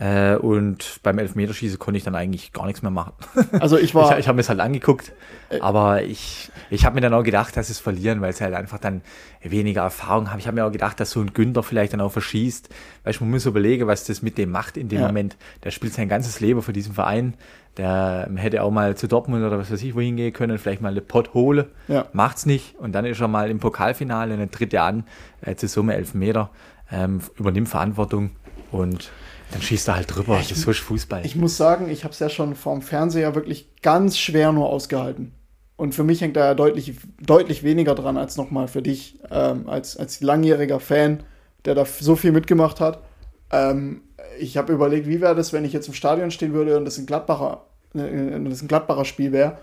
[0.00, 3.12] Äh, und beim Elfmeterschießen konnte ich dann eigentlich gar nichts mehr machen.
[3.60, 4.12] Also ich war.
[4.12, 5.12] ich, ich habe mir es halt angeguckt,
[5.50, 8.54] äh, aber ich, ich habe mir dann auch gedacht, dass es verlieren, weil es halt
[8.54, 9.02] einfach dann
[9.42, 10.40] weniger Erfahrung habe.
[10.40, 12.70] Ich habe mir auch gedacht, dass so ein Günther vielleicht dann auch verschießt.
[13.04, 15.06] Weil ich man muss überlegen, was das mit dem macht in dem ja.
[15.06, 15.36] Moment.
[15.64, 17.34] Der spielt sein ganzes Leben für diesen Verein.
[17.76, 20.90] Der hätte auch mal zu Dortmund oder was weiß ich wohin gehen können, vielleicht mal
[20.90, 21.70] eine Pott hole.
[21.88, 22.06] Ja.
[22.12, 22.74] Macht's nicht.
[22.78, 25.04] Und dann ist er mal im Pokalfinale und dann tritt er an
[25.40, 26.50] äh, zu Summe Elfmeter,
[26.90, 28.30] ähm, übernimmt Verantwortung
[28.72, 29.10] und
[29.52, 30.34] dann schießt er halt drüber.
[30.34, 31.24] Ja, das ist Fußball.
[31.24, 35.32] Ich muss sagen, ich habe es ja schon vorm Fernseher wirklich ganz schwer nur ausgehalten.
[35.76, 39.68] Und für mich hängt da ja deutlich, deutlich weniger dran als nochmal für dich, ähm,
[39.68, 41.22] als, als langjähriger Fan,
[41.64, 43.02] der da so viel mitgemacht hat.
[43.50, 44.02] Ähm,
[44.38, 46.98] ich habe überlegt, wie wäre das, wenn ich jetzt im Stadion stehen würde und das
[46.98, 47.62] ein Gladbacher,
[47.94, 49.58] äh, das ein Gladbacher Spiel wäre.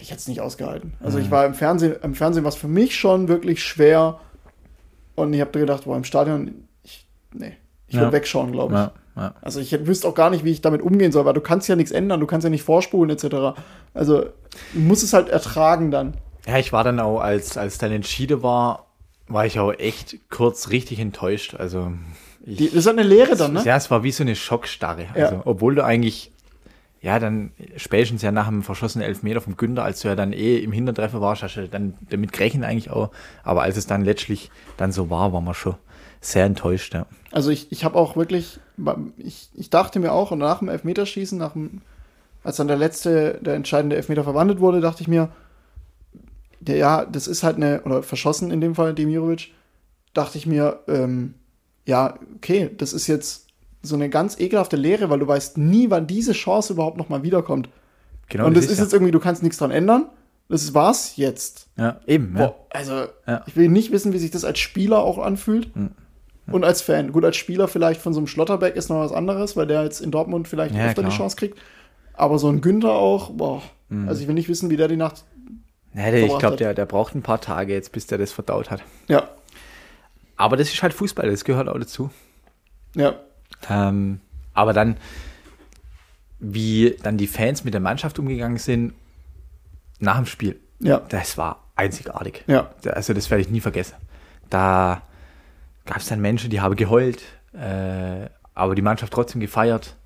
[0.00, 0.94] Ich hätte es nicht ausgehalten.
[1.00, 1.24] Also mhm.
[1.24, 4.20] ich war im Fernsehen, im Fernsehen war es für mich schon wirklich schwer.
[5.14, 8.12] Und ich habe gedacht, boah, im Stadion, ich, nee, ich würde ja.
[8.12, 8.80] wegschauen, glaube ich.
[8.80, 8.92] Ja.
[9.16, 9.34] Ja.
[9.42, 11.76] Also ich wüsste auch gar nicht, wie ich damit umgehen soll, weil du kannst ja
[11.76, 13.58] nichts ändern, du kannst ja nicht vorspulen etc.
[13.92, 14.24] Also
[14.72, 16.14] du musst es halt ertragen dann.
[16.46, 18.86] Ja, ich war dann auch, als, als dann entschieden war,
[19.28, 21.54] war ich auch echt kurz richtig enttäuscht.
[21.54, 21.92] Also
[22.44, 23.62] ich, Die, das ist eine Lehre dann, ne?
[23.64, 25.06] Ja, es war wie so eine Schockstarre.
[25.14, 25.42] Also, ja.
[25.44, 26.32] obwohl du eigentlich,
[27.00, 30.58] ja, dann spätestens ja nach dem verschossenen Elfmeter vom Günther, als du ja dann eh
[30.58, 33.10] im Hintertreffer warst, hast du dann damit gerechnet eigentlich auch.
[33.44, 35.76] Aber als es dann letztlich dann so war, war man schon
[36.20, 37.06] sehr enttäuscht, ja.
[37.32, 38.60] Also ich, ich habe auch wirklich,
[39.16, 41.82] ich, ich dachte mir auch, und nach dem Elfmeterschießen, nach dem,
[42.44, 45.30] als dann der letzte, der entscheidende Elfmeter verwandelt wurde, dachte ich mir,
[46.66, 49.52] ja, das ist halt eine, oder verschossen in dem Fall, Demirovic,
[50.14, 51.34] dachte ich mir, ähm,
[51.86, 53.48] ja, okay, das ist jetzt
[53.82, 57.68] so eine ganz ekelhafte Lehre, weil du weißt nie, wann diese Chance überhaupt nochmal wiederkommt.
[58.28, 58.46] Genau.
[58.46, 60.06] Und das, ist, ist jetzt irgendwie, du kannst nichts dran ändern.
[60.48, 61.68] Das war's jetzt.
[61.76, 62.34] Ja, eben.
[62.34, 63.42] Boah, also, ja.
[63.46, 65.74] ich will nicht wissen, wie sich das als Spieler auch anfühlt.
[65.74, 65.90] Mhm.
[66.50, 67.12] Und als Fan.
[67.12, 70.00] Gut, als Spieler vielleicht von so einem Schlotterbeck ist noch was anderes, weil der jetzt
[70.00, 71.10] in Dortmund vielleicht ja, öfter klar.
[71.10, 71.58] die Chance kriegt.
[72.14, 73.62] Aber so ein Günther auch, boah.
[73.88, 74.08] Mhm.
[74.08, 75.24] Also ich will nicht wissen, wie der die Nacht.
[75.94, 78.70] Ja, der, ich glaube, der, der braucht ein paar Tage jetzt, bis der das verdaut
[78.70, 78.82] hat.
[79.08, 79.28] Ja.
[80.36, 82.10] Aber das ist halt Fußball, das gehört auch dazu.
[82.94, 83.14] Ja.
[83.68, 84.20] Ähm,
[84.54, 84.96] aber dann,
[86.38, 88.94] wie dann die Fans mit der Mannschaft umgegangen sind
[89.98, 91.00] nach dem Spiel, ja.
[91.08, 92.44] das war einzigartig.
[92.46, 92.70] Ja.
[92.86, 93.94] Also das werde ich nie vergessen.
[94.50, 95.02] Da
[95.86, 97.22] gab es dann Menschen, die haben geheult,
[97.54, 99.96] äh, aber die Mannschaft trotzdem gefeiert.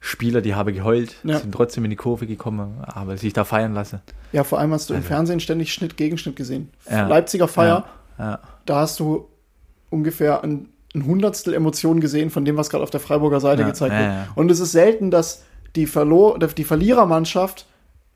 [0.00, 1.38] Spieler, die haben geheult, ja.
[1.38, 4.00] sind trotzdem in die Kurve gekommen, aber sich da feiern lassen.
[4.32, 5.02] Ja, vor allem hast du also.
[5.02, 6.70] im Fernsehen ständig Schnitt gegen Schnitt gesehen.
[6.88, 7.08] Ja.
[7.08, 7.86] Leipziger Feier,
[8.18, 8.38] ja.
[8.66, 9.28] da hast du
[9.96, 13.94] ungefähr ein, ein Hundertstel Emotionen gesehen von dem, was gerade auf der Freiburger Seite gezeigt
[13.94, 14.12] wird.
[14.34, 17.66] Und es ist selten, dass die, Verlo die Verlierermannschaft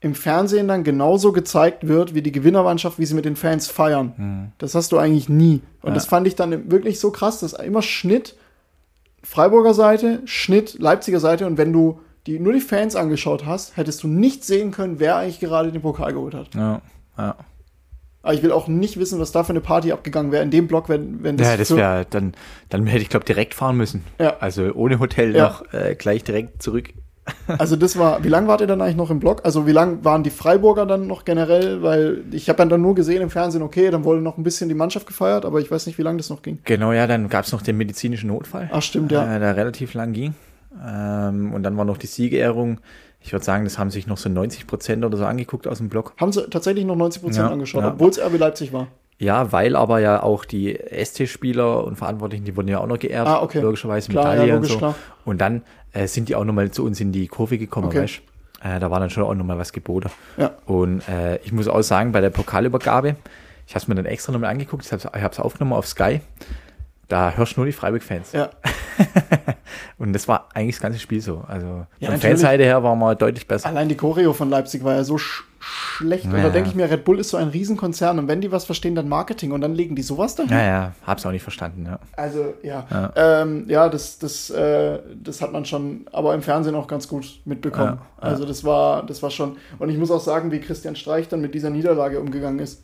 [0.01, 4.13] im Fernsehen dann genauso gezeigt wird wie die Gewinnermannschaft, wie sie mit den Fans feiern.
[4.17, 4.51] Mhm.
[4.57, 5.61] Das hast du eigentlich nie.
[5.83, 5.93] Und ja.
[5.93, 8.35] das fand ich dann wirklich so krass, dass immer Schnitt
[9.23, 14.03] Freiburger Seite, Schnitt Leipziger Seite und wenn du die, nur die Fans angeschaut hast, hättest
[14.03, 16.53] du nicht sehen können, wer eigentlich gerade den Pokal geholt hat.
[16.55, 16.81] Ja,
[17.17, 17.35] ja.
[18.23, 20.67] Aber ich will auch nicht wissen, was da für eine Party abgegangen wäre in dem
[20.67, 21.47] Block, wenn, wenn das.
[21.47, 22.33] Ja, das wäre dann,
[22.69, 24.03] dann hätte ich glaube direkt fahren müssen.
[24.19, 24.37] Ja.
[24.39, 25.43] Also ohne Hotel ja.
[25.43, 26.89] noch äh, gleich direkt zurück
[27.59, 29.41] also das war, wie lange wart ihr dann eigentlich noch im Block?
[29.43, 31.81] Also wie lange waren die Freiburger dann noch generell?
[31.81, 34.75] Weil ich habe dann nur gesehen im Fernsehen, okay, dann wurde noch ein bisschen die
[34.75, 36.59] Mannschaft gefeiert, aber ich weiß nicht, wie lange das noch ging.
[36.63, 38.69] Genau, ja, dann gab es noch den medizinischen Notfall.
[38.71, 39.35] Ach stimmt, ja.
[39.35, 40.33] Äh, der relativ lang ging.
[40.83, 42.79] Ähm, und dann war noch die Siegerehrung.
[43.23, 45.89] Ich würde sagen, das haben sich noch so 90 Prozent oder so angeguckt aus dem
[45.89, 46.13] Block.
[46.17, 47.91] Haben sie tatsächlich noch 90 Prozent ja, angeschaut, ja.
[47.93, 48.87] obwohl es RB Leipzig war.
[49.19, 53.27] Ja, weil aber ja auch die ST-Spieler und Verantwortlichen, die wurden ja auch noch geehrt,
[53.27, 53.59] ah, okay.
[53.59, 54.79] logischerweise klar, Medaille ja, logisch, und so.
[54.79, 54.95] Klar.
[55.25, 55.61] Und dann
[55.93, 58.01] äh, sind die auch nochmal zu uns in die Kurve gekommen, okay.
[58.01, 58.21] weißt
[58.63, 60.09] äh, Da war dann schon auch nochmal was geboten.
[60.37, 60.53] Ja.
[60.65, 63.15] Und äh, ich muss auch sagen, bei der Pokalübergabe,
[63.67, 66.21] ich habe es mir dann extra nochmal angeguckt, ich habe es aufgenommen auf Sky
[67.11, 68.31] da hörst du nur die Freiburg-Fans.
[68.31, 68.49] Ja.
[69.97, 71.43] und das war eigentlich das ganze Spiel so.
[71.47, 73.67] Also ja, von Fanseite her war man deutlich besser.
[73.67, 76.25] Allein die Choreo von Leipzig war ja so sch schlecht.
[76.25, 76.31] Ja.
[76.31, 78.65] Und da denke ich mir, Red Bull ist so ein Riesenkonzern und wenn die was
[78.65, 80.51] verstehen, dann Marketing und dann legen die sowas dahin.
[80.51, 81.99] Ja, ja, hab's auch nicht verstanden, ja.
[82.15, 82.87] Also, ja.
[82.89, 87.07] Ja, ähm, ja das, das, äh, das hat man schon, aber im Fernsehen auch ganz
[87.07, 87.99] gut mitbekommen.
[88.17, 89.57] Also das war, das war schon.
[89.77, 92.83] Und ich muss auch sagen, wie Christian Streich dann mit dieser Niederlage umgegangen ist.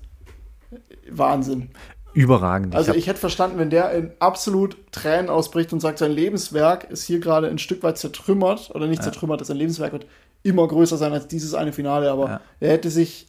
[1.09, 1.69] Wahnsinn
[2.17, 2.75] überragend.
[2.75, 6.89] Also ich, ich hätte verstanden, wenn der in absolut Tränen ausbricht und sagt, sein Lebenswerk
[6.89, 9.03] ist hier gerade ein Stück weit zertrümmert oder nicht ja.
[9.03, 10.07] zertrümmert, sein Lebenswerk wird
[10.43, 12.41] immer größer sein als dieses eine Finale, aber ja.
[12.59, 13.27] er hätte sich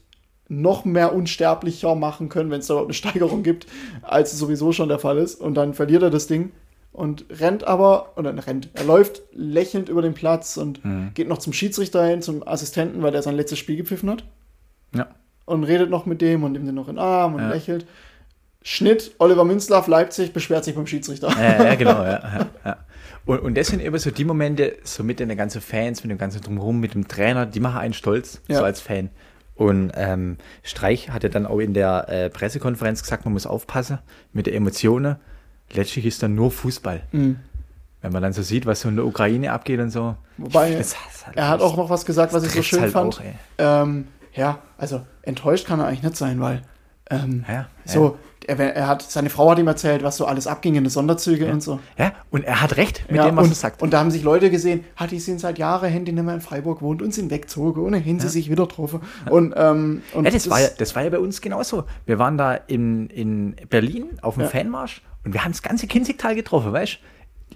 [0.48, 3.66] noch mehr unsterblicher machen können, wenn es da überhaupt eine Steigerung gibt,
[4.02, 5.38] als es sowieso schon der Fall ist.
[5.40, 6.52] Und dann verliert er das Ding.
[6.90, 11.10] und rennt aber, oder rennt, er läuft lächelnd über den Platz und Mhm.
[11.14, 14.24] geht noch zum Schiedsrichter hin, zum Assistenten, weil der sein letztes Spiel gepfiffen hat
[14.96, 15.06] Ja.
[15.44, 17.50] und redet noch mit dem und nimmt den noch in den Arm und Ja.
[17.50, 17.86] lächelt.
[18.62, 21.28] Schnitt, Oliver Münzlaff, Leipzig, beschwert sich beim Schiedsrichter.
[21.30, 22.20] Ja, ja genau, ja.
[22.22, 22.76] ja, ja.
[23.24, 26.18] Und, und das sind immer so die Momente, so mit den ganzen Fans, mit dem
[26.18, 28.58] ganzen Drumherum, mit dem Trainer, die machen einen stolz, Ja.
[28.58, 29.10] so als Fan.
[29.54, 33.98] Und ähm, Streich hatte dann auch in der äh, Pressekonferenz gesagt, man muss aufpassen
[34.32, 35.16] mit den Emotionen.
[35.72, 37.02] Letztlich ist dann nur Fußball.
[37.12, 37.40] Mhm.
[38.00, 40.16] Wenn man dann so sieht, was so in der Ukraine abgeht und so.
[40.36, 42.92] Wobei, Das ist halt er hat auch noch was gesagt, was ich so schön halt
[42.92, 43.18] fand.
[43.18, 43.22] auch,
[43.58, 46.62] ähm, ja, also enttäuscht kann er eigentlich nicht sein, weil
[47.10, 48.16] ähm, Ja, so,
[48.48, 51.50] er, er hat, seine Frau hat ihm erzählt, was so alles abging in den Sonderzüge
[51.52, 51.80] und so.
[51.98, 53.82] Ja, und er hat recht mit ja, dem, was und, er sagt.
[53.82, 56.34] Und da haben sich Leute gesehen, hat die sind seit Jahren hin, die nicht mehr
[56.34, 59.00] in Freiburg wohnt und sind weggezogen, ohnehin sie sich wieder getroffen.
[59.30, 61.84] Und, ähm, und Ja, das, war ja, das war ja bei uns genauso.
[62.06, 64.48] Wir waren da in, in Berlin auf dem Ja.
[64.48, 66.98] Fanmarsch und wir haben das ganze Kinzigtal getroffen, weißt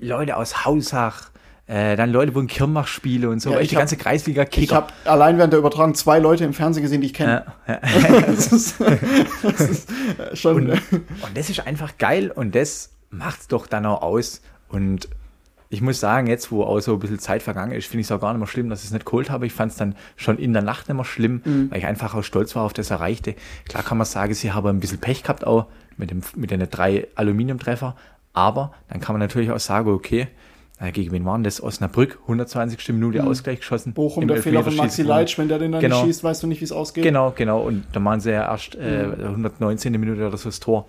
[0.00, 0.06] du?
[0.06, 1.30] Leute aus Hausach,
[1.66, 4.00] äh, dann Leute, wo in Kirmach spiele und so, Ja, ich die hab- ganze ich
[4.00, 4.74] Kreisliga-Kicker.
[4.74, 7.44] habe allein während der Übertragung zwei Leute im Fernsehen gesehen, die ich kenne.
[7.66, 8.20] Ja, ja.
[8.26, 8.80] das ist,
[9.42, 10.70] das ist äh, schon.
[10.70, 10.80] Und
[11.34, 14.42] das ist einfach geil und das macht's doch dann auch aus.
[14.68, 15.08] Und
[15.70, 18.12] ich muss sagen, jetzt, wo auch so ein bisschen Zeit vergangen ist, finde ich es
[18.12, 19.46] auch gar nicht mehr schlimm, dass ich es nicht geholt habe.
[19.46, 21.70] Ich fand es dann schon in der Nacht nicht mehr schlimm, Mhm.
[21.70, 23.34] weil ich einfach auch stolz war auf das Erreichte.
[23.68, 26.68] Klar kann man sagen, sie haben ein bisschen Pech gehabt auch mit, dem, mit den
[26.68, 27.94] drei Aluminiumtreffer.
[28.34, 30.28] Aber dann kann man natürlich auch sagen, okay,
[30.82, 31.62] äh, gegen wen waren das?
[31.62, 32.88] Osnabrück, 120.
[32.90, 33.90] Minute Ausgleich geschossen.
[33.90, 33.94] Mhm.
[33.94, 35.02] Bochum, der Fehler von Maxi.
[35.02, 35.98] Leitsch, wenn der den dann Genau.
[35.98, 37.04] nicht schießt, weißt du nicht, wie es ausgeht.
[37.04, 37.60] Genau, genau.
[37.62, 39.92] Und da waren sie ja erst äh, 119.
[39.92, 40.86] Minute oder so das Tor.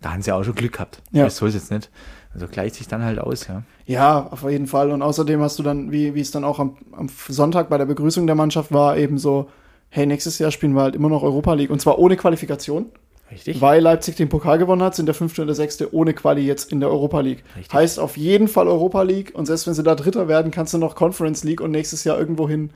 [0.00, 1.00] Da haben sie auch schon Glück gehabt.
[1.12, 1.24] Ja.
[1.24, 1.90] Das soll es jetzt nicht.
[2.34, 3.62] Also gleicht sich dann halt aus, ja.
[3.86, 4.90] Ja, auf jeden Fall.
[4.90, 7.86] Und außerdem hast du dann, wie, wie es dann auch am, am Sonntag bei der
[7.86, 9.48] Begrüßung der Mannschaft war, eben so,
[9.88, 11.70] hey, nächstes Jahr spielen wir halt immer noch Europa League.
[11.70, 12.86] Und zwar ohne Qualifikation,
[13.30, 13.60] Richtig?
[13.60, 16.72] weil Leipzig den Pokal gewonnen hat, sind der fünfte und der sechste ohne Quali jetzt
[16.72, 17.44] in der Europa League.
[17.56, 17.74] Richtig.
[17.74, 19.32] Heißt auf jeden Fall Europa League.
[19.34, 22.18] Und selbst wenn sie da Dritter werden, kannst du noch Conference League und nächstes Jahr
[22.18, 22.70] irgendwo hin.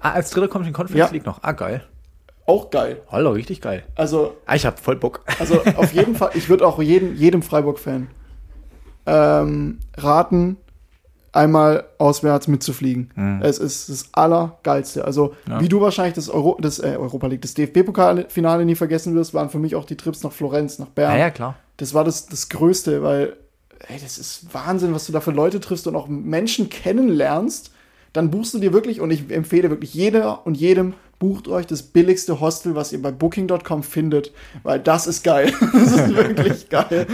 [0.00, 1.12] Ah, als Dritter kommt in Conference Ja.
[1.12, 1.42] League noch.
[1.42, 1.84] Ah, geil.
[2.46, 3.02] Auch geil.
[3.10, 3.82] Hallo, richtig geil.
[3.96, 5.24] Also Ah, ich hab voll Bock.
[5.38, 8.06] Also auf jeden Fall, ich würde auch jedem, jedem Freiburg-Fan
[9.06, 10.56] ähm, raten,
[11.36, 13.40] einmal auswärts mitzufliegen.
[13.42, 15.04] Es ist das Allergeilste.
[15.04, 15.52] Also, Mhm.
[15.52, 15.60] Ja.
[15.60, 19.50] wie du wahrscheinlich das, Euro, das äh, Europa League, das DFB-Pokalfinale nie vergessen wirst, waren
[19.50, 21.12] für mich auch die Trips nach Florenz, nach Bern.
[21.12, 21.56] Ja, ja, klar.
[21.76, 23.36] Das war das, das Größte, weil,
[23.88, 27.70] ey, das ist Wahnsinn, was du da für Leute triffst und auch Menschen kennenlernst.
[28.12, 31.82] Dann buchst du dir wirklich, und ich empfehle wirklich jeder und jedem, bucht euch das
[31.82, 35.52] billigste Hostel, was ihr bei Booking.com findet, weil das ist geil.
[35.72, 37.06] das ist wirklich geil.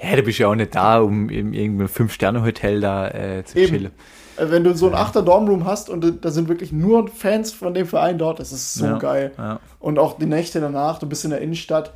[0.00, 3.68] Ja, du bist ja auch nicht da, um in irgendeinem Fünf-Sterne-Hotel da äh, zu Eben.
[3.68, 3.90] chillen.
[4.36, 7.74] Äh, Wenn du so ein achter Dormroom hast und da sind wirklich nur Fans von
[7.74, 9.32] dem Verein dort, das ist so Ja, geil.
[9.36, 9.58] ja.
[9.80, 11.92] Und auch die Nächte danach, du bist in der Innenstadt,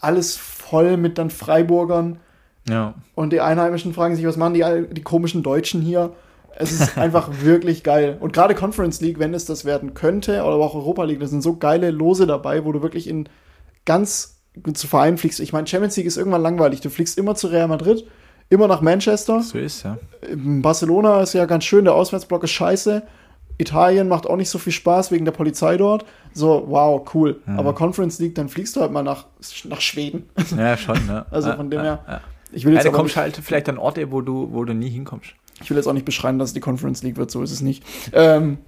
[0.00, 2.18] alles voll mit dann Freiburgern.
[2.68, 2.94] Ja.
[3.14, 6.12] Und die Einheimischen fragen sich, was machen die, die komischen Deutschen hier?
[6.56, 8.16] Es ist einfach wirklich geil.
[8.20, 11.42] Und gerade Conference League, wenn es das werden könnte, oder auch Europa League, da sind
[11.42, 13.28] so geile Lose dabei, wo du wirklich in
[13.84, 14.33] ganz
[14.74, 15.40] zu Vereinen fliegst.
[15.40, 16.80] Ich meine, Champions League ist irgendwann langweilig.
[16.80, 18.06] Du fliegst immer zu Real Madrid,
[18.50, 19.40] immer nach Manchester.
[19.42, 19.98] So ist ja.
[20.28, 23.02] Ähm, Barcelona ist ja ganz schön, der Auswärtsblock ist scheiße.
[23.58, 26.04] Italien macht auch nicht so viel Spaß wegen der Polizei dort.
[26.32, 27.40] So, wow, cool.
[27.46, 29.26] Aber Conference League, dann fliegst du halt mal nach,
[29.64, 30.28] nach Schweden.
[30.56, 31.24] Ja, schon, ne?
[31.30, 32.04] Also ja, von dem ja, her.
[32.08, 34.64] Ja, Ich will ja jetzt da aber kommst halt vielleicht an Orte, wo du, wo
[34.64, 35.34] du nie hinkommst.
[35.62, 37.60] ich will jetzt auch nicht beschreiben, dass es die Conference League wird, so ist es
[37.60, 37.84] nicht.
[38.12, 38.58] Ähm,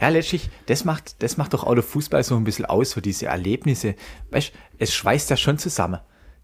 [0.00, 3.00] Ja, letztlich, das macht, das macht doch auch der Fußball so ein bisschen aus, so
[3.00, 3.94] diese Erlebnisse.
[4.30, 6.00] Weißt es schweißt ja schon zusammen.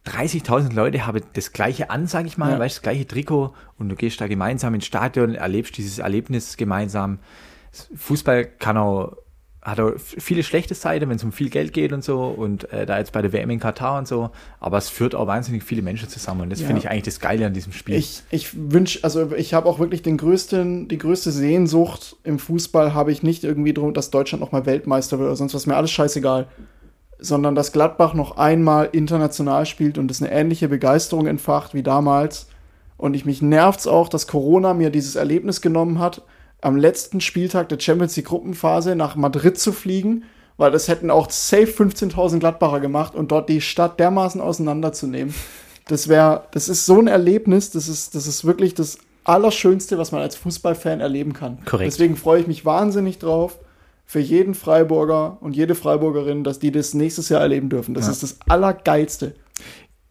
[0.06, 2.58] 30.000 Leute haben das gleiche an, sag ich mal, Ja.
[2.58, 7.18] weißt das gleiche Trikot und du gehst da gemeinsam ins Stadion, erlebst dieses Erlebnis gemeinsam.
[7.94, 9.16] Fußball kann auch,
[9.60, 12.86] hat auch viele schlechte Seiten, wenn es um viel Geld geht und so und äh,
[12.86, 15.82] da jetzt bei der WM in Katar und so, aber es führt auch wahnsinnig viele
[15.82, 16.66] Menschen zusammen und das Ja.
[16.66, 17.96] finde ich eigentlich das Geile an diesem Spiel.
[17.96, 22.94] ich ich wünsche, also ich habe auch wirklich den größten, die größte Sehnsucht im Fußball
[22.94, 25.76] habe ich nicht irgendwie drum, dass Deutschland noch mal Weltmeister wird oder sonst was, mir
[25.76, 26.46] alles scheißegal.
[27.20, 32.46] Sondern dass Gladbach noch einmal international spielt und es eine ähnliche Begeisterung entfacht wie damals.
[32.96, 36.22] Und ich mich nervt's auch, dass Corona mir dieses Erlebnis genommen hat,
[36.60, 40.24] am letzten Spieltag der Champions League Gruppenphase nach Madrid zu fliegen,
[40.56, 45.34] weil das hätten auch safe 15.000 Gladbacher gemacht und dort die Stadt dermaßen auseinanderzunehmen.
[45.86, 50.10] Das wäre, das ist so ein Erlebnis, das ist, das ist wirklich das Allerschönste, was
[50.12, 51.58] man als Fußballfan erleben kann.
[51.64, 51.92] Korrekt.
[51.92, 53.58] Deswegen freue ich mich wahnsinnig drauf
[54.04, 57.94] für jeden Freiburger und jede Freiburgerin, dass die das nächstes Jahr erleben dürfen.
[57.94, 58.12] Das Ja.
[58.12, 59.34] ist das Allergeilste.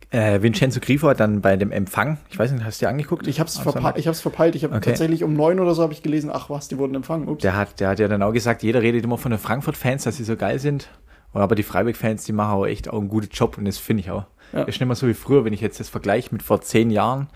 [0.10, 3.28] Äh, Vincenzo Grifo hat dann bei dem Empfang, ich weiß nicht, hast du dir angeguckt?
[3.28, 4.56] Ich habe es hab's verpeilt.
[4.56, 4.90] Ich habe Okay.
[4.92, 7.28] tatsächlich um neun oder so habe ich gelesen, ach was, die wurden empfangen.
[7.28, 7.42] Ups.
[7.42, 10.16] Der hat, der hat ja dann auch gesagt, jeder redet immer von den Frankfurt-Fans, dass
[10.18, 10.90] sie so geil sind.
[11.34, 14.10] Aber die Freiburg-Fans, die machen auch echt auch einen guten Job und das finde ich
[14.12, 14.26] auch.
[14.54, 14.62] Ja.
[14.64, 17.28] Ist nicht mehr so wie früher, wenn ich jetzt das vergleiche mit vor zehn Jahren,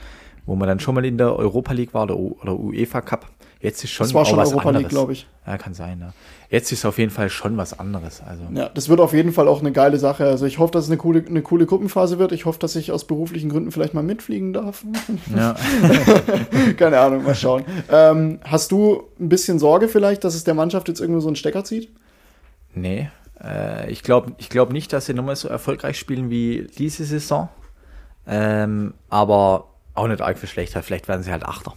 [0.45, 3.27] wo man dann schon mal in der Europa League war oder, oder UEFA Cup.
[3.61, 4.89] Jetzt ist schon, Das war schon was Europa anderes.
[4.89, 5.27] Glaube ich.
[5.45, 5.99] Ja, kann sein.
[6.01, 6.13] Ja.
[6.49, 8.21] Jetzt ist auf jeden Fall schon was anderes.
[8.21, 10.25] Also Ja, das wird auf jeden Fall auch eine geile Sache.
[10.25, 12.31] Also ich hoffe, dass es eine coole, eine coole Gruppenphase wird.
[12.31, 14.83] Ich hoffe, dass ich aus beruflichen Gründen vielleicht mal mitfliegen darf.
[15.35, 15.55] ja.
[16.77, 17.63] Keine Ahnung, mal schauen.
[17.89, 21.35] Ähm, hast du ein bisschen Sorge vielleicht, dass es der Mannschaft jetzt irgendwo so einen
[21.35, 21.89] Stecker zieht?
[22.73, 23.09] nee,
[23.43, 27.49] äh, ich glaube ich glaub nicht, dass sie nochmal so erfolgreich spielen wie diese Saison.
[28.27, 30.83] Ähm, aber auch nicht arg viel schlechter.
[30.83, 31.73] Vielleicht werden sie halt Achter.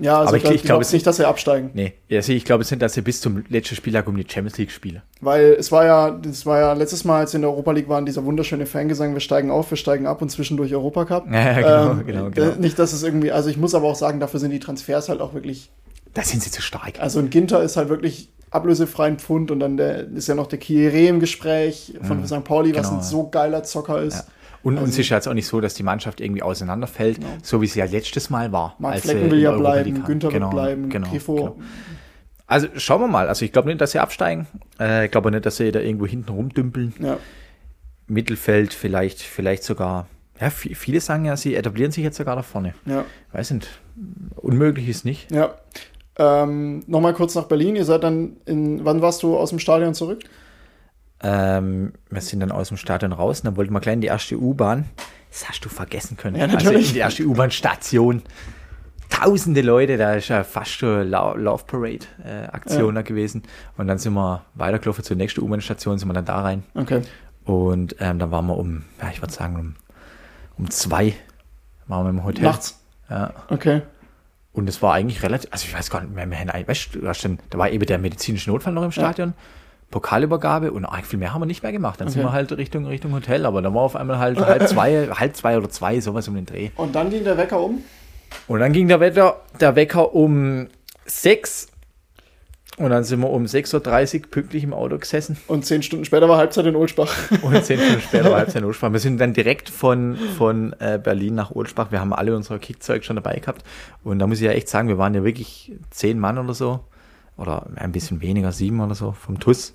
[0.00, 1.70] Ja, also Aber ich, ich- glaub- ich glaub, glaube es- nicht, dass sie absteigen.
[1.74, 4.56] Nee, also ich glaube jetzt nicht, dass sie bis zum letzten Spieltag um die Champions
[4.56, 5.02] League spielen.
[5.20, 7.88] Weil es war ja, das war ja letztes Mal, als wir in der Europa League
[7.88, 11.26] waren, dieser wunderschöne Fangesang, wir steigen auf, wir steigen ab und zwischendurch Europacup.
[11.30, 12.52] Ja, genau, Ähm, genau, äh, genau.
[12.58, 15.20] Nicht, dass es irgendwie, also ich muss aber auch sagen, dafür sind die Transfers halt
[15.20, 15.70] auch wirklich,
[16.14, 16.94] Da sind sie zu stark.
[16.98, 20.58] also ein Ginter ist halt wirklich ablösefreien Pfund und dann der, ist ja noch der
[20.58, 22.42] Kieré im Gespräch von St.
[22.44, 23.02] Pauli, was genau, ein ja.
[23.06, 24.14] so geiler Zocker ist.
[24.16, 24.24] Ja.
[24.62, 27.28] Und Also- uns ist ja jetzt auch nicht so, dass die Mannschaft irgendwie auseinanderfällt, Genau.
[27.42, 28.74] so wie sie ja letztes Mal war.
[28.78, 30.42] Marc Flecken sie will ja bleiben, Günther kamen.
[30.42, 31.56] wird bleiben, genau, genau.
[32.46, 33.28] Also schauen wir mal.
[33.28, 34.46] Also ich glaube nicht, dass sie absteigen.
[34.80, 36.94] Äh, ich glaube nicht, dass sie da irgendwo hinten rumdümpeln.
[36.98, 37.18] Ja.
[38.06, 40.06] Mittelfeld vielleicht, vielleicht sogar.
[40.40, 42.74] Ja, vi- viele sagen ja, sie etablieren sich jetzt sogar da vorne.
[42.86, 43.68] Ja, Weiß nicht.
[44.36, 45.30] Unmöglich ist nicht.
[45.30, 45.54] ja.
[46.20, 47.76] Ähm, Nochmal kurz nach Berlin.
[47.76, 50.24] Ihr seid dann in, wann warst du aus dem Stadion zurück?
[51.22, 54.06] Ähm, wir sind dann aus dem Stadion raus und dann wollten wir gleich in die
[54.06, 54.84] erste U-Bahn.
[55.30, 56.36] Das hast du vergessen können.
[56.36, 56.88] Ja, also natürlich.
[56.88, 58.22] in die erste U-Bahn-Station.
[59.10, 63.42] Tausende Leute, da ist ja fast schon Love Parade-Aktion da gewesen.
[63.76, 66.62] Und dann sind wir weitergelaufen zur nächsten U-Bahn-Station, sind wir dann da rein.
[66.74, 67.02] Okay.
[67.44, 69.74] Und ähm, dann waren wir um, ja, ich würde sagen, um,
[70.58, 71.14] um zwei
[71.86, 72.44] waren wir im Hotel.
[72.44, 72.80] Nachts.
[73.10, 73.32] Ja.
[73.48, 73.82] Okay.
[74.52, 77.00] Und es war eigentlich relativ, also ich weiß gar nicht mehr, mehr hinein, weißt du,
[77.00, 79.34] da war eben der medizinische Notfall noch im Stadion,
[79.90, 82.00] Pokalübergabe und arg viel mehr haben wir nicht mehr gemacht.
[82.00, 82.28] Dann sind Okay.
[82.28, 85.56] wir halt Richtung, Richtung Hotel, aber dann war auf einmal halt halb zwei, halb zwei
[85.56, 86.70] oder zwei, sowas um den Dreh.
[86.76, 87.82] Und dann ging der Wecker um?
[88.46, 90.68] Und dann ging der Wetter, der Wecker um
[91.06, 91.68] sechs
[92.76, 96.28] und dann sind wir um 6.30 Uhr pünktlich im Auto gesessen Und zehn Stunden später
[96.28, 97.12] war Halbzeit in Ulsbach.
[97.42, 98.92] und zehn Stunden später war Halbzeit in Olsbach.
[98.92, 101.90] Wir sind dann direkt von, von äh, Berlin nach Olsbach.
[101.90, 103.64] Wir haben alle unser Kickzeug schon dabei gehabt.
[104.04, 106.80] Und da muss ich ja echt sagen, wir waren ja wirklich zehn Mann oder so.
[107.36, 109.74] Oder ein bisschen weniger, sieben oder so, vom TUS.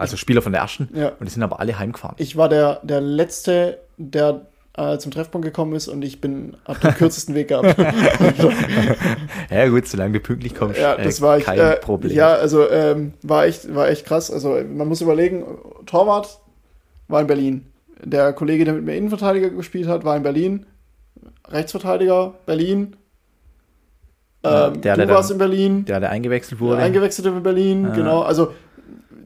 [0.00, 0.88] Also Spieler von der ersten.
[0.94, 1.08] Ja.
[1.10, 2.16] Und die sind aber alle heimgefahren.
[2.18, 6.80] Ich war der, der Letzte, der äh, zum Treffpunkt gekommen ist und ich bin hab
[6.80, 7.76] den kürzesten Weg gehabt.
[9.50, 11.44] Ja gut, solange du pünktlich kommst, ja, das äh, war ich.
[11.44, 12.12] kein Äh, Problem.
[12.12, 14.30] Ja, also ähm, war echt, war echt krass.
[14.30, 15.44] Also man muss überlegen,
[15.86, 16.38] Torwart
[17.08, 17.66] war in Berlin.
[18.02, 20.66] Der Kollege, der mit mir Innenverteidiger gespielt hat, war in Berlin.
[21.48, 22.96] Rechtsverteidiger, Berlin.
[24.44, 25.84] Ja, Ähm, der, du der warst dann- in Berlin.
[25.84, 26.80] Der, der eingewechselt Der wurde.
[26.82, 27.90] Eingewechselte in Berlin, Ja.
[27.94, 28.22] genau.
[28.22, 28.52] Also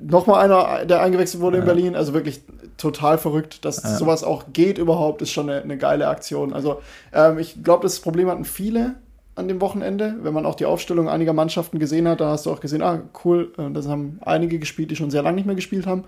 [0.07, 1.67] nochmal einer, der eingewechselt wurde in Ja.
[1.73, 1.97] Berlin.
[1.97, 2.43] Also wirklich
[2.77, 3.97] total verrückt, dass Ja.
[3.97, 6.53] sowas auch geht überhaupt, ist schon eine, eine geile Aktion.
[6.53, 6.81] Also
[7.13, 8.95] ähm, ich glaube, das Problem hatten viele
[9.37, 10.15] an dem Wochenende.
[10.23, 13.01] Wenn man auch die Aufstellung einiger Mannschaften gesehen hat, dann hast du auch gesehen, ah,
[13.25, 16.05] cool, äh, das haben einige gespielt, die schon sehr lange nicht mehr gespielt haben.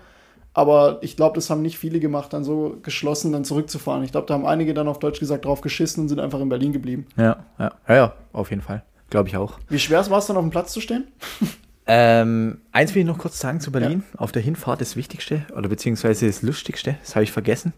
[0.53, 4.03] Aber ich glaube, das haben nicht viele gemacht, dann so geschlossen dann zurückzufahren.
[4.03, 6.49] Ich glaube, da haben einige dann auf Deutsch gesagt drauf geschissen und sind einfach in
[6.49, 7.05] Berlin geblieben.
[7.15, 8.81] Ja, ja, ja, ja, auf jeden Fall.
[9.09, 9.59] Glaube ich auch.
[9.69, 11.07] Wie schwer war es dann auf dem Platz zu stehen?
[11.87, 14.03] Ähm, eins will ich noch kurz sagen zu Berlin.
[14.17, 17.73] Auf der Hinfahrt das Wichtigste oder beziehungsweise das Lustigste, das habe ich vergessen.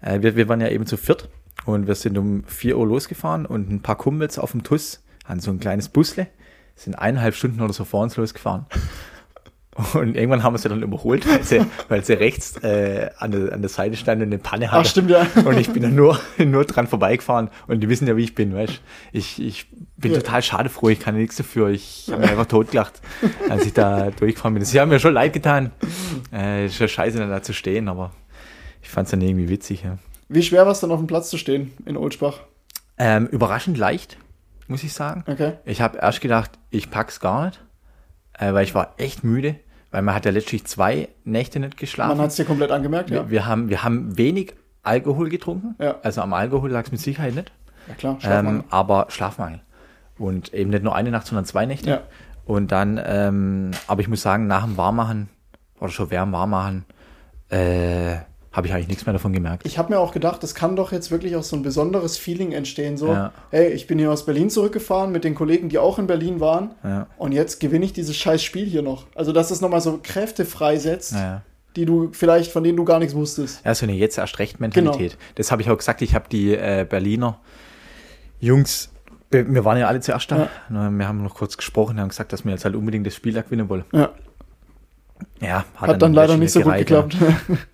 [0.00, 1.28] Äh, wir, wir waren ja eben zu viert
[1.66, 5.40] und wir sind um 4 Uhr losgefahren und ein paar Kumpels auf dem TUS an
[5.40, 6.26] so ein kleines Busle
[6.74, 8.64] sind eineinhalb Stunden oder so vor uns losgefahren.
[9.94, 13.52] Und irgendwann haben wir sie dann überholt, weil sie, weil sie rechts äh, an, der,
[13.52, 14.80] an der Seite stand und eine Panne hatte.
[14.82, 15.26] Ach, stimmt ja.
[15.44, 18.52] Und ich bin dann nur, nur dran vorbeigefahren und die wissen ja, wie ich bin,
[18.54, 18.80] weißt
[19.12, 20.18] Ich, ich bin Ja.
[20.18, 21.68] total schadefroh, ich kann nichts dafür.
[21.68, 23.00] Ich habe mir einfach totgelacht,
[23.48, 24.64] als ich da durchgefahren bin.
[24.64, 25.70] Sie haben mir schon leid getan.
[26.32, 28.10] Äh, ist ja scheiße, dann da zu stehen, aber
[28.82, 29.84] ich fand es dann irgendwie witzig.
[29.84, 29.98] Ja.
[30.28, 32.40] Wie schwer war es dann auf dem Platz zu stehen in Ulsbach?
[32.98, 34.16] Ähm, überraschend leicht,
[34.68, 35.24] muss ich sagen.
[35.28, 35.52] Okay.
[35.64, 37.60] Ich habe erst gedacht, ich pack's gar nicht,
[38.40, 39.56] äh, weil ich war echt müde,
[39.90, 42.16] weil man hat ja letztlich zwei Nächte nicht geschlafen.
[42.16, 43.24] Man hat es dir komplett angemerkt, ja.
[43.24, 45.74] wir, wir, haben, wir haben wenig Alkohol getrunken.
[45.78, 45.96] Ja.
[46.02, 47.52] Also am Alkohol lag es mit Sicherheit nicht.
[47.88, 48.64] Ja klar, Ähm, Schlafmangel.
[48.70, 49.60] aber Schlafmangel.
[50.18, 51.90] Und eben nicht nur eine Nacht, sondern zwei Nächte.
[51.90, 52.00] Ja.
[52.44, 55.28] Und dann, ähm, aber ich muss sagen, nach dem Warmmachen
[55.78, 56.84] oder schon während Warmmachen,
[57.50, 58.16] äh,
[58.52, 59.64] habe ich eigentlich nichts mehr davon gemerkt.
[59.64, 62.50] Ich habe mir auch gedacht, es kann doch jetzt wirklich auch so ein besonderes Feeling
[62.52, 62.96] entstehen.
[62.96, 63.32] So, Ja.
[63.50, 66.74] hey, ich bin hier aus Berlin zurückgefahren mit den Kollegen, die auch in Berlin waren.
[66.82, 67.06] Ja.
[67.16, 69.06] Und jetzt gewinne ich dieses scheiß Spiel hier noch.
[69.14, 71.42] Also, dass das nochmal so Kräfte freisetzt, Ja.
[71.76, 73.64] die du vielleicht, von denen du gar nichts wusstest.
[73.64, 75.12] Ja, so eine jetzt erst recht Mentalität.
[75.12, 75.22] Genau.
[75.36, 76.02] Das habe ich auch gesagt.
[76.02, 77.38] Ich habe die äh, Berliner
[78.40, 78.90] Jungs,
[79.30, 80.48] wir waren ja alle zuerst da.
[80.68, 83.32] Ne, Wir haben noch kurz gesprochen, haben gesagt, dass wir jetzt halt unbedingt das Spiel
[83.32, 83.84] da gewinnen wollen.
[83.92, 84.08] Ja,
[85.40, 87.02] Ja, hat, dann leider nicht so gut gereicht, ja.
[87.02, 87.34] geklappt.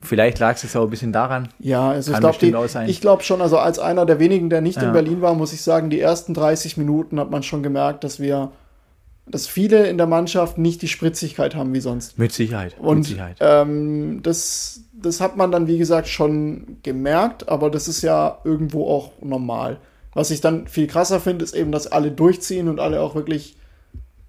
[0.00, 1.48] Vielleicht lag es jetzt auch ein bisschen daran.
[1.58, 4.88] Ja, also Kann ich glaube glaub schon, also als einer der wenigen, der nicht Ja.
[4.88, 8.20] in Berlin war, muss ich sagen, die ersten 30 Minuten hat man schon gemerkt, dass
[8.20, 8.50] wir,
[9.26, 12.18] dass viele in der Mannschaft nicht die Spritzigkeit haben wie sonst.
[12.18, 12.76] Mit Sicherheit.
[12.78, 13.36] mit Und Sicherheit.
[13.40, 18.88] ähm, das, das hat man dann, wie gesagt, schon gemerkt, aber das ist ja irgendwo
[18.88, 19.78] auch normal.
[20.12, 23.56] Was ich dann viel krasser finde, ist eben, dass alle durchziehen und alle auch wirklich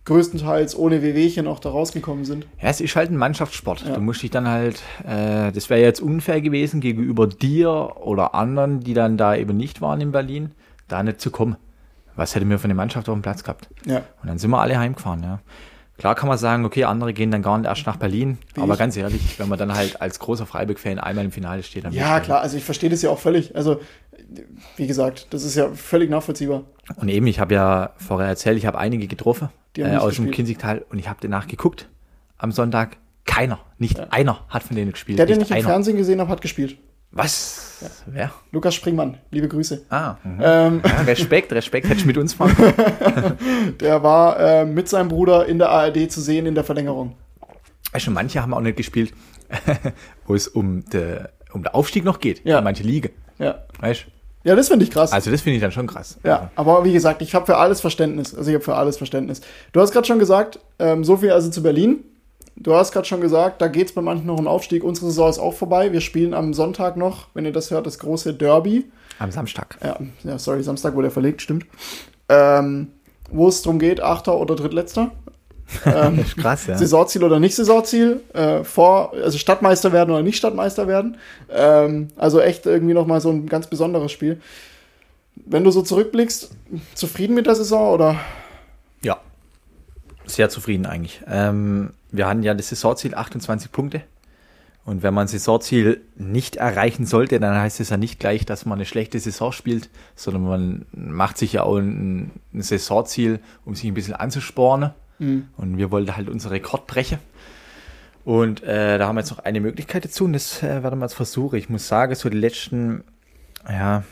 [0.05, 2.47] größtenteils ohne Wehwehchen auch da rausgekommen sind.
[2.61, 3.85] Ja, es ist halt ein Mannschaftssport.
[3.85, 3.93] Ja.
[3.93, 8.79] Du musst dich dann halt, äh, das wäre jetzt unfair gewesen gegenüber dir oder anderen,
[8.79, 10.51] die dann da eben nicht waren in Berlin,
[10.87, 11.55] da nicht zu kommen.
[12.15, 13.69] Was hätten wir von der Mannschaft auf dem Platz gehabt?
[13.85, 13.97] Ja.
[14.21, 15.39] Und dann sind wir alle heimgefahren, ja.
[16.01, 18.39] Klar kann man sagen, okay, andere gehen dann gar nicht erst nach Berlin.
[18.55, 18.79] Wie aber ich.
[18.79, 22.19] ganz ehrlich, wenn man dann halt als großer Freiburg-Fan einmal im Finale steht, dann Ja,
[22.19, 23.55] klar, also ich verstehe das ja auch völlig.
[23.55, 23.79] Also,
[24.77, 26.63] wie gesagt, das ist ja völlig nachvollziehbar.
[26.95, 30.33] Und eben, ich habe ja vorher erzählt, ich habe einige getroffen äh, aus dem gespielt.
[30.33, 31.87] Kinzigtal und ich habe danach geguckt
[32.39, 32.97] am Sonntag.
[33.25, 34.07] Keiner, nicht Ja.
[34.09, 35.19] einer hat von denen gespielt.
[35.19, 35.67] Der, den nicht ich im einer.
[35.67, 36.77] Fernsehen gesehen habe, hat gespielt.
[37.11, 37.83] Was?
[38.05, 38.31] Wer?
[38.51, 39.85] Lukas Springmann, liebe Grüße.
[39.89, 40.39] Ah, mhm.
[40.41, 43.77] Ähm, ja, Respekt, Respekt, hättest du mit uns fahren können.
[43.79, 47.15] der war äh, mit seinem Bruder in der ARD zu sehen in der Verlängerung.
[47.91, 49.13] Weißt du, manche haben auch nicht gespielt,
[50.25, 52.45] wo es um den um den Aufstieg noch geht.
[52.45, 52.59] Ja.
[52.59, 53.09] In manche Liga.
[53.39, 54.49] Ja, Weißt du?
[54.49, 55.11] ja das finde ich krass.
[55.11, 56.17] Also, das finde ich dann schon krass.
[56.23, 58.35] Ja, aber wie gesagt, ich habe für alles Verständnis.
[58.35, 59.41] Also ich habe für alles Verständnis.
[59.71, 62.03] Du hast gerade schon gesagt, ähm, so viel also zu Berlin.
[62.63, 64.83] Du hast gerade schon gesagt, da geht es bei manchen noch um Aufstieg.
[64.83, 65.91] Unsere Saison ist auch vorbei.
[65.91, 68.85] Wir spielen am Sonntag noch, wenn ihr das hört, das große Derby.
[69.17, 69.77] Am Samstag.
[69.83, 71.65] Ja, ja sorry, Samstag wurde er verlegt, stimmt.
[72.29, 72.89] Ähm,
[73.31, 75.11] wo es darum geht, Achter oder Drittletzter.
[75.85, 76.77] Ähm, krass, ja.
[76.77, 81.15] Saisonziel oder nicht Saisonziel, äh, vor, also Stadtmeister werden oder nicht Stadtmeister werden.
[81.49, 84.41] Ähm, also echt irgendwie nochmal so ein ganz besonderes Spiel.
[85.35, 86.51] Wenn du so zurückblickst,
[86.93, 88.19] zufrieden mit der Saison oder?
[89.01, 89.21] Ja.
[90.35, 91.21] Sehr zufrieden eigentlich.
[91.27, 94.01] Ähm, wir hatten ja das Saisonziel 28 Punkte.
[94.83, 98.79] Und wenn man Saisonziel nicht erreichen sollte, dann heißt es ja nicht gleich, dass man
[98.79, 103.85] eine schlechte Saison spielt, sondern man macht sich ja auch ein, ein Saisonziel, um sich
[103.85, 104.91] ein bisschen anzuspornen.
[105.57, 107.19] Und wir wollten halt unseren Rekord brechen.
[108.25, 111.05] Und äh, da haben wir jetzt noch eine Möglichkeit dazu und das äh, werden wir
[111.05, 111.57] jetzt versuchen.
[111.57, 113.03] Ich muss sagen, so die letzten,
[113.69, 114.03] ja,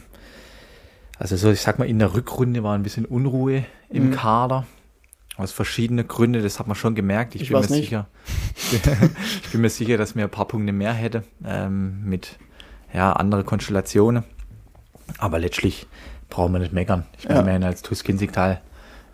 [1.17, 4.11] also so, ich sag mal, in der Rückrunde war ein bisschen Unruhe im Mhm.
[4.11, 4.65] Kader.
[5.39, 7.33] Aus verschiedenen Gründen, das hat man schon gemerkt.
[7.33, 7.71] Ich, Ich bin mir nicht.
[7.71, 8.07] sicher.
[9.43, 12.37] ich bin mir sicher, dass mir ein paar Punkte mehr hätte ähm, mit
[12.93, 14.25] ja, andere Konstellationen.
[15.17, 15.87] Aber letztlich
[16.29, 17.05] brauchen wir nicht meckern.
[17.17, 17.53] Ich meine, Ja.
[17.53, 18.61] haben als TuS Kinzigtal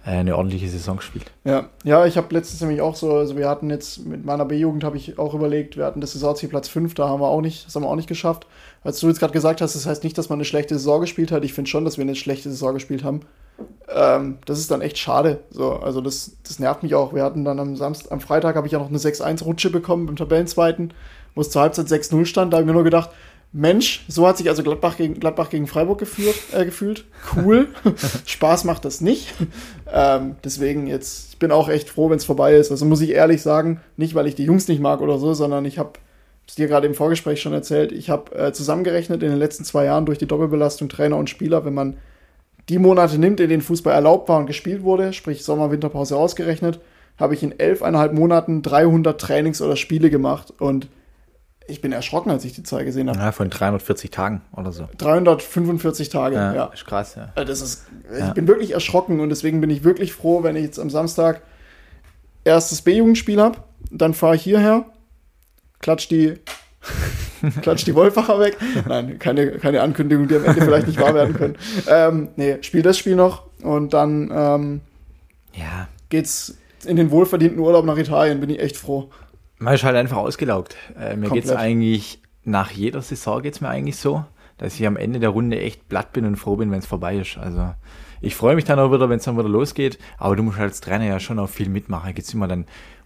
[0.05, 1.31] äh, eine ordentliche Saison gespielt.
[1.43, 4.83] Ja, ja ich habe letztens nämlich auch so, also wir hatten jetzt mit meiner B-Jugend
[4.83, 7.67] habe ich auch überlegt, wir hatten das Saisonziel Platz 5, da haben wir auch nicht,
[7.67, 8.47] das haben wir auch nicht geschafft.
[8.85, 11.31] Als du jetzt gerade gesagt hast, das heißt nicht, dass man eine schlechte Saison gespielt
[11.31, 11.43] hat.
[11.43, 13.21] Ich finde schon, dass wir eine schlechte Saison gespielt haben.
[13.89, 15.39] Ähm, das ist dann echt schade.
[15.49, 17.11] So, also das, das nervt mich auch.
[17.11, 20.15] Wir hatten dann am Samstag, am Freitag habe ich ja noch eine 6-1-Rutsche bekommen beim
[20.15, 20.93] Tabellenzweiten,
[21.33, 22.53] wo es zur Halbzeit 6-0 stand.
[22.53, 23.09] Da habe ich mir nur gedacht,
[23.51, 27.05] Mensch, so hat sich also Gladbach gegen, Gladbach gegen Freiburg geführt, äh, gefühlt.
[27.35, 27.69] Cool.
[28.27, 29.33] Spaß macht das nicht.
[29.91, 32.69] Ähm, deswegen jetzt, ich bin auch echt froh, wenn es vorbei ist.
[32.69, 35.65] Also muss ich ehrlich sagen, nicht weil ich die Jungs nicht mag oder so, sondern
[35.65, 35.93] ich habe
[36.47, 39.85] es dir gerade im Vorgespräch schon erzählt, ich habe äh, zusammengerechnet in den letzten zwei
[39.85, 41.97] Jahren durch die Doppelbelastung Trainer und Spieler, wenn man
[42.69, 46.79] die Monate nimmt, in denen Fußball erlaubt war und gespielt wurde, sprich Sommer, Winterpause ausgerechnet,
[47.19, 50.87] habe ich in elfeinhalb Monaten 300 Trainings oder Spiele gemacht und
[51.67, 53.17] ich bin erschrocken, als ich die Zahl gesehen habe.
[53.17, 54.87] Ja, von 340 Tagen oder so.
[54.97, 56.65] 345 Tage, Ja, ja.
[56.65, 57.31] ist krass, ja.
[57.35, 58.33] Äh, Das ist, ich Ja.
[58.33, 61.41] bin wirklich erschrocken und deswegen bin ich wirklich froh, wenn ich jetzt am Samstag
[62.43, 63.59] erstes B-Jugendspiel habe,
[63.91, 64.85] dann fahre ich hierher,
[65.85, 66.33] klatsch die,
[67.61, 68.57] klatsch die Wolfacher weg.
[68.87, 71.55] Nein, keine, keine Ankündigung, die am Ende vielleicht nicht wahr werden können.
[71.87, 74.81] Ähm, nee, spiel das Spiel noch und dann ähm,
[75.53, 79.11] Ja, geht's in den wohlverdienten Urlaub nach Italien, bin ich echt froh.
[79.59, 80.75] man ist halt einfach ausgelaugt.
[80.99, 81.33] Äh, mir Komplett.
[81.45, 84.25] geht's eigentlich, nach jeder Saison geht's mir eigentlich so,
[84.57, 87.17] dass ich am Ende der Runde echt platt bin und froh bin, wenn es vorbei
[87.17, 87.37] ist.
[87.37, 87.73] Also
[88.21, 90.81] ich freue mich dann auch wieder, wenn es dann wieder losgeht, aber du musst als
[90.81, 92.07] Trainer ja schon auch viel mitmachen.
[92.07, 92.65] Da gibt's immer dann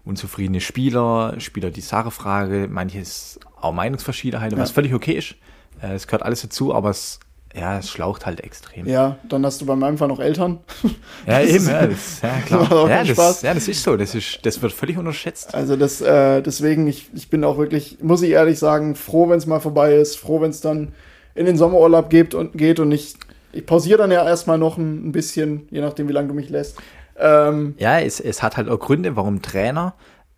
[0.10, 4.74] unzufriedene Spieler, Spieler die Sache frage, manches auch Meinungsverschiedenheiten, was Ja.
[4.76, 5.36] völlig okay ist.
[5.82, 7.20] Äh, Es gehört alles dazu, aber es,
[7.56, 8.86] ja, es schlaucht halt extrem.
[8.88, 10.60] Ja, dann hast du bei meinem Fall noch Eltern.
[11.28, 12.90] Ja, eben, ja, das, ja klar.
[12.90, 13.96] Ja das, ja, das ist so.
[13.98, 15.54] Das, ist, das wird völlig unterschätzt.
[15.54, 19.38] Also das, äh, deswegen, ich, ich bin auch wirklich, muss ich ehrlich sagen, froh, wenn
[19.38, 20.94] es mal vorbei ist, froh, wenn es dann
[21.36, 23.18] in den Sommerurlaub geht und geht und nicht.
[23.52, 26.78] Ich pausiere dann ja erstmal noch ein bisschen, je nachdem, wie lange du mich lässt.
[27.20, 29.94] Ähm, Ja, es, es hat halt auch Gründe, warum Trainer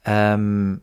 [0.05, 0.81] ähm,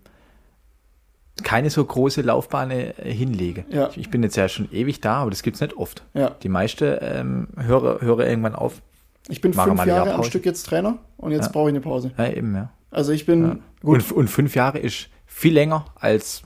[1.44, 3.64] keine so große Laufbahn äh, hinlege.
[3.70, 3.88] Ja.
[3.90, 6.02] Ich, ich bin jetzt ja schon ewig da, aber das gibt's nicht oft.
[6.14, 8.82] ja, Die meiste ähm, höre, höre irgendwann auf.
[9.28, 10.30] ich bin fünf Jahre am Pause.
[10.30, 11.52] Stück jetzt Trainer und jetzt Ja.
[11.52, 12.10] brauche ich eine Pause.
[12.18, 12.70] Ja, eben, ja.
[12.90, 13.62] Also ich bin.
[13.82, 16.42] Und, und fünf Jahre ist viel länger als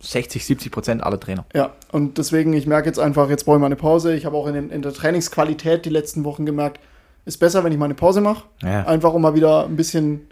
[0.00, 1.46] 60, 70 Prozent aller Trainer.
[1.54, 4.14] Ja, und deswegen, ich merke jetzt einfach, jetzt brauche ich mal eine Pause.
[4.14, 6.80] Ich habe auch in, den, in der Trainingsqualität die letzten Wochen gemerkt,
[7.26, 8.44] ist besser, wenn ich mal eine Pause mache.
[8.62, 8.86] Ja.
[8.86, 10.28] Einfach um mal wieder ein bisschen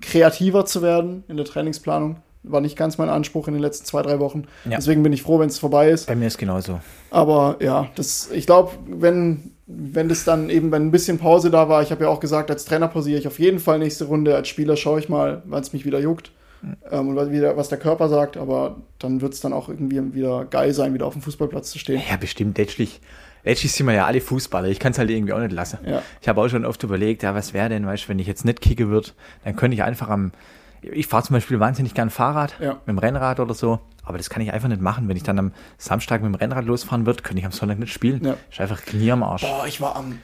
[0.00, 2.16] kreativer zu werden in der Trainingsplanung.
[2.42, 4.44] War nicht ganz mein Anspruch in den letzten zwei, drei Wochen.
[4.64, 4.76] Ja.
[4.76, 6.08] Deswegen bin ich froh, wenn es vorbei ist.
[6.08, 6.80] Bei mir ist genauso.
[7.10, 11.68] Aber ja, das, ich glaube, wenn, wenn das dann eben, wenn ein bisschen Pause da
[11.68, 14.34] war, ich habe ja auch gesagt, als Trainer pausiere ich auf jeden Fall nächste Runde.
[14.34, 16.32] Als Spieler schaue ich mal, wann es mich wieder juckt
[16.90, 18.36] ähm, und wieder, was der Körper sagt.
[18.36, 21.78] Aber dann wird es dann auch irgendwie wieder geil sein, wieder auf dem Fußballplatz zu
[21.78, 22.02] stehen.
[22.10, 22.58] Ja, bestimmt.
[22.58, 23.00] Letztlich,
[23.44, 24.68] letztlich sind wir ja alle Fußballer.
[24.68, 25.78] Ich kann es halt irgendwie auch nicht lassen.
[25.86, 26.02] Ja.
[26.20, 28.44] Ich habe auch schon oft überlegt, ja, was wäre denn, weißt du, wenn ich jetzt
[28.44, 29.10] nicht kicke würde,
[29.44, 30.32] dann könnte ich einfach am.
[30.82, 32.72] Ich fahre zum Beispiel wahnsinnig gern Fahrrad, Ja.
[32.72, 33.78] mit dem Rennrad oder so.
[34.04, 35.08] Aber das kann ich einfach nicht machen.
[35.08, 37.92] Wenn ich dann am Samstag mit dem Rennrad losfahren würde, könnte ich am Sonntag nicht
[37.92, 38.24] spielen.
[38.24, 38.34] Ja.
[38.50, 39.42] Ist einfach Knie am Arsch.
[39.42, 40.18] Boah, ich war am.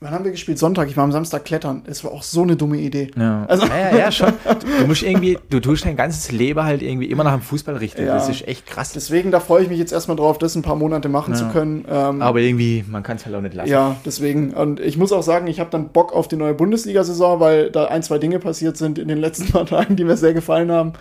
[0.00, 0.60] Wann haben wir gespielt?
[0.60, 0.88] Sonntag.
[0.88, 1.82] Ich war am Samstag klettern.
[1.86, 3.10] Es war auch so eine dumme Idee.
[3.16, 3.44] Ja.
[3.48, 4.32] Also- ja, ja, ja, schon.
[4.80, 8.06] Du musst irgendwie, du tust dein ganzes Leben halt irgendwie immer nach dem Fußball richten.
[8.06, 8.14] Ja.
[8.14, 8.92] Das ist echt krass.
[8.92, 11.84] Deswegen, da freue ich mich jetzt erstmal drauf, das ein paar Monate machen zu können.
[11.90, 13.70] Ähm, Aber irgendwie, man kann es halt auch nicht lassen.
[13.70, 14.52] Ja, deswegen.
[14.54, 17.86] Und ich muss auch sagen, ich habe dann Bock auf die neue Bundesliga-Saison, weil da
[17.86, 20.92] ein, zwei Dinge passiert sind in den letzten paar Tagen, die mir sehr gefallen haben.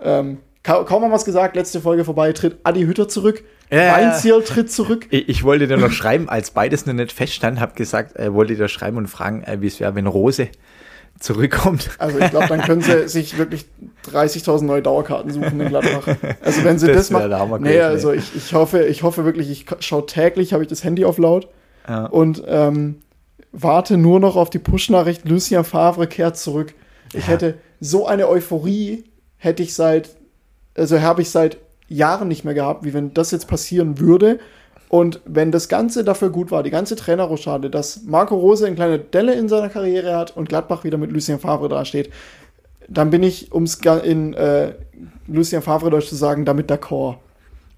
[0.00, 3.44] Ähm, ka kaum mal was gesagt, letzte Folge vorbei, tritt Adi Hütter zurück.
[3.70, 3.94] Ja.
[3.94, 5.06] Weinzierl tritt zurück.
[5.10, 8.56] Ich, ich wollte dir noch schreiben, als beides noch nicht feststand, habe gesagt, äh, wollte
[8.56, 10.48] dir schreiben und fragen, äh, wie es wäre, wenn Rose
[11.20, 11.90] zurückkommt.
[11.98, 13.66] Also ich glaube, dann können sie sich wirklich
[14.10, 16.08] 30.000 neue Dauerkarten suchen in Gladbach.
[16.42, 17.62] Also wenn sie das, Das machen.
[17.62, 21.04] Nee, also ich, ich hoffe, ich hoffe wirklich, ich schaue täglich, habe ich das Handy
[21.04, 21.48] auf laut
[21.88, 22.06] Ja.
[22.06, 22.96] und ähm,
[23.52, 26.74] warte nur noch auf die Push-Nachricht, Lucien Favre kehrt zurück.
[27.12, 27.32] Ich Ja.
[27.34, 29.04] hätte so eine Euphorie,
[29.36, 30.10] hätte ich seit,
[30.76, 31.58] also habe ich seit
[31.88, 34.38] Jahren nicht mehr gehabt, wie wenn das jetzt passieren würde.
[34.88, 38.98] Und wenn das Ganze dafür gut war, die ganze Trainerrochade, dass Marco Rose eine kleine
[38.98, 42.10] Delle in seiner Karriere hat und Gladbach wieder mit Lucien Favre dasteht,
[42.88, 44.74] dann bin ich, um es in äh,
[45.26, 47.16] Lucien Favre Deutsch zu sagen, damit d'accord.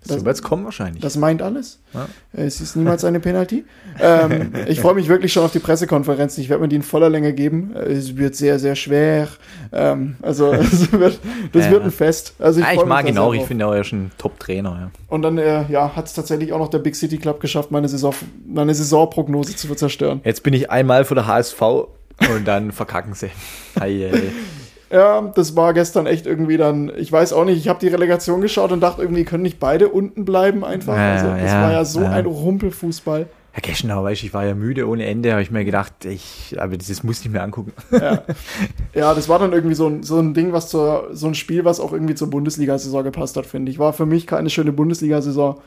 [0.09, 1.03] So wird es kommen wahrscheinlich.
[1.03, 1.79] Das meint alles.
[1.95, 2.07] Ja.
[2.33, 3.65] Es ist niemals eine Penalty.
[4.01, 6.39] ähm, ich freue mich wirklich schon auf die Pressekonferenz.
[6.39, 7.75] Ich werde mir die in voller Länge geben.
[7.75, 9.29] Es wird sehr, sehr schwer.
[9.73, 11.19] Ähm, also es wird,
[11.53, 11.71] das Ja.
[11.71, 12.35] wird ein Fest.
[12.39, 14.71] Also ah, freu ich mag ihn auch, ich finde auch, er ist ein Top-Trainer.
[14.81, 14.91] Ja.
[15.09, 17.89] Und dann äh, ja, hat es tatsächlich auch noch der Big City Club geschafft, meine,
[17.89, 18.15] Saison,
[18.47, 20.21] meine Saisonprognose zu zerstören.
[20.25, 23.31] Jetzt bin ich einmal für der HSV und dann verkacken sie.
[23.79, 24.23] Ei, ei, ei.
[24.91, 28.41] Ja, das war gestern echt irgendwie dann, ich weiß auch nicht, ich habe die Relegation
[28.41, 30.97] geschaut und dachte irgendwie, können nicht beide unten bleiben einfach.
[30.97, 32.11] Ja, also das ja, war ja so ja.
[32.11, 33.27] ein Rumpelfußball.
[33.57, 36.05] Ja, gestern aber, weißt du, ich war ja müde ohne Ende, habe ich mir gedacht,
[36.05, 37.73] ich, aber das muss ich mir angucken.
[37.91, 38.23] Ja.
[38.95, 41.65] ja, das war dann irgendwie so ein, so ein Ding, was zur, so ein Spiel,
[41.65, 43.79] was auch irgendwie zur Bundesliga-Saison gepasst hat, finde ich.
[43.79, 45.59] War für mich keine schöne Bundesliga-Saison.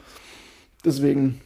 [0.85, 1.41] Deswegen,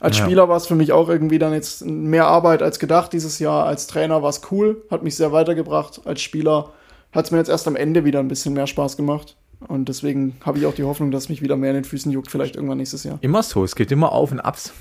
[0.00, 0.24] als Ja.
[0.24, 3.64] Spieler war es für mich auch irgendwie dann jetzt mehr Arbeit als gedacht dieses Jahr.
[3.64, 6.00] Als Trainer war es cool, hat mich sehr weitergebracht.
[6.04, 6.72] Als Spieler
[7.12, 9.36] hat es mir jetzt erst am Ende wieder ein bisschen mehr Spaß gemacht.
[9.68, 12.30] Und deswegen habe ich auch die Hoffnung, dass mich wieder mehr in den Füßen juckt,
[12.30, 13.18] vielleicht irgendwann nächstes Jahr.
[13.20, 14.72] Immer so, es geht immer auf und abs.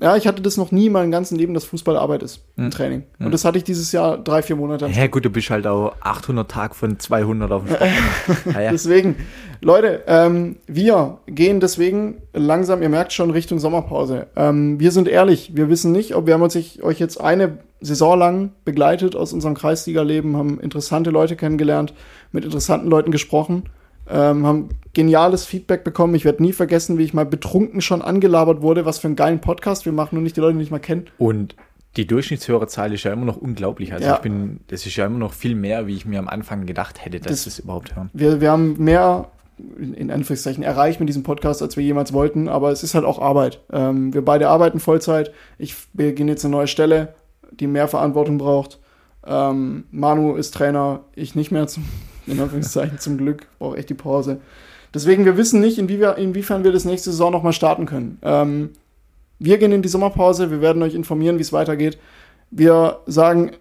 [0.00, 2.64] Ja, ich hatte das noch nie in meinem ganzen Leben, dass Fußball Arbeit ist, im
[2.66, 2.70] Hm.
[2.70, 3.02] Training.
[3.18, 4.86] Und das hatte ich dieses Jahr drei, vier Monate.
[4.86, 7.90] Ja gut, du bist halt auch 800 Tag von 200 auf dem Sport.
[8.54, 8.70] ja, ja.
[8.70, 9.16] Deswegen,
[9.60, 14.28] Leute, ähm, wir gehen deswegen langsam, ihr merkt schon, Richtung Sommerpause.
[14.36, 18.18] Ähm, wir sind ehrlich, wir wissen nicht, ob wir haben uns euch jetzt eine Saison
[18.18, 21.94] lang begleitet aus unserem Kreisliga-Leben, haben interessante Leute kennengelernt,
[22.32, 23.64] mit interessanten Leuten gesprochen,
[24.10, 26.14] ähm, haben geniales Feedback bekommen.
[26.14, 29.40] Ich werde nie vergessen, wie ich mal betrunken schon angelabert wurde, was für einen geilen
[29.40, 31.06] Podcast wir machen und nicht die Leute nicht mal kennen.
[31.18, 31.54] Und
[31.96, 33.92] die Durchschnittshörerzahl ist ja immer noch unglaublich.
[33.92, 34.14] Also Ja.
[34.16, 37.04] ich bin, das ist ja immer noch viel mehr, wie ich mir am Anfang gedacht
[37.04, 38.10] hätte, dass Das- das, überhaupt hören.
[38.12, 39.28] wir, wir haben mehr
[39.78, 43.04] in in Anführungszeichen erreicht mit diesem Podcast, als wir jemals wollten, aber es ist halt
[43.04, 43.60] auch Arbeit.
[43.72, 45.32] Ähm, wir beide arbeiten Vollzeit.
[45.58, 47.14] Ich beginne jetzt eine neue Stelle,
[47.52, 48.78] die mehr Verantwortung braucht.
[49.26, 51.84] Ähm, Manu ist Trainer, ich nicht mehr, zum,
[52.26, 54.40] in Anführungszeichen zum Glück, brauche echt die Pause.
[54.94, 58.18] Deswegen, wir wissen nicht, inwiefern wir das nächste Saison nochmal starten können.
[58.22, 58.70] Ähm,
[59.38, 61.98] wir gehen in die Sommerpause, wir werden euch informieren, wie es weitergeht.
[62.50, 63.52] Wir sagen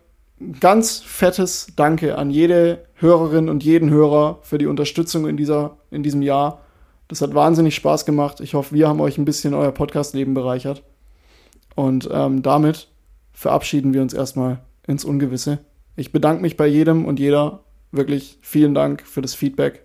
[0.60, 6.04] ganz fettes Danke an jede Hörerin und jeden Hörer für die Unterstützung in, dieser, in
[6.04, 6.62] diesem Jahr.
[7.08, 8.40] Das hat wahnsinnig Spaß gemacht.
[8.40, 10.84] Ich hoffe, wir haben euch ein bisschen euer Podcast-Leben bereichert.
[11.76, 12.88] Und ähm, damit
[13.38, 15.60] verabschieden wir uns erstmal ins Ungewisse.
[15.96, 17.64] Ich bedanke mich bei jedem und jeder.
[17.92, 19.84] Wirklich vielen Dank für das Feedback.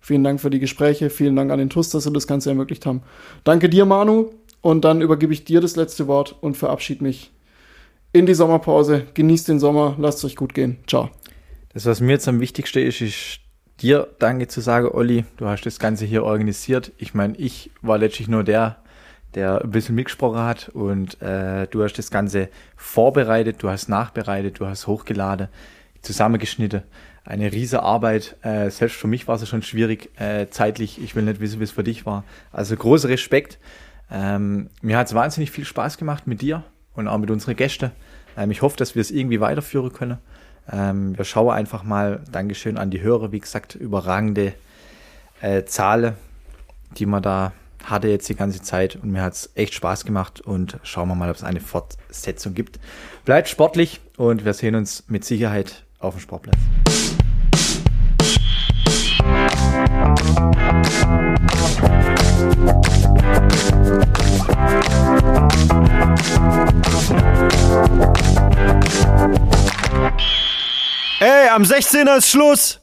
[0.00, 1.08] Vielen Dank für die Gespräche.
[1.08, 3.00] Vielen Dank an den TUS, dass sie das Ganze ermöglicht haben.
[3.42, 4.28] Danke dir, Manu.
[4.60, 7.30] Und dann übergebe ich dir das letzte Wort und verabschiede mich
[8.12, 9.06] in die Sommerpause.
[9.14, 9.96] Genießt den Sommer.
[9.98, 10.76] Lasst euch gut gehen.
[10.86, 11.08] Ciao.
[11.72, 13.40] Das, was mir jetzt am wichtigsten ist, ist
[13.80, 15.24] dir Danke zu sagen, Olli.
[15.38, 16.92] Du hast das Ganze hier organisiert.
[16.98, 18.76] Ich meine, ich war letztlich nur der,
[19.34, 24.58] der ein bisschen mitgesprochen hat und äh, du hast das Ganze vorbereitet, du hast nachbereitet,
[24.60, 25.48] du hast hochgeladen,
[26.02, 26.82] zusammengeschnitten.
[27.24, 28.36] eine riese Arbeit.
[28.42, 31.00] Äh, selbst für mich war es schon schwierig, äh, zeitlich.
[31.02, 32.24] Ich will nicht wissen, wie es für dich war.
[32.52, 33.58] Also großer Respekt.
[34.10, 36.64] Ähm, mir hat es wahnsinnig viel Spaß gemacht mit dir
[36.94, 37.92] und auch mit unseren Gästen.
[38.36, 40.18] Ähm, ich hoffe, dass wir es irgendwie weiterführen können.
[40.72, 44.54] Ähm, wir schauen einfach mal, Dankeschön an die Hörer, wie gesagt, überragende
[45.40, 46.14] äh, Zahlen,
[46.96, 47.52] die man da
[47.84, 51.14] hatte jetzt die ganze Zeit und mir hat es echt Spaß gemacht und schauen wir
[51.14, 52.78] mal, ob es eine Fortsetzung gibt.
[53.24, 56.56] Bleibt sportlich und wir sehen uns mit Sicherheit auf dem Sportplatz.
[71.20, 72.79] Ey, am 16er ist Schluss!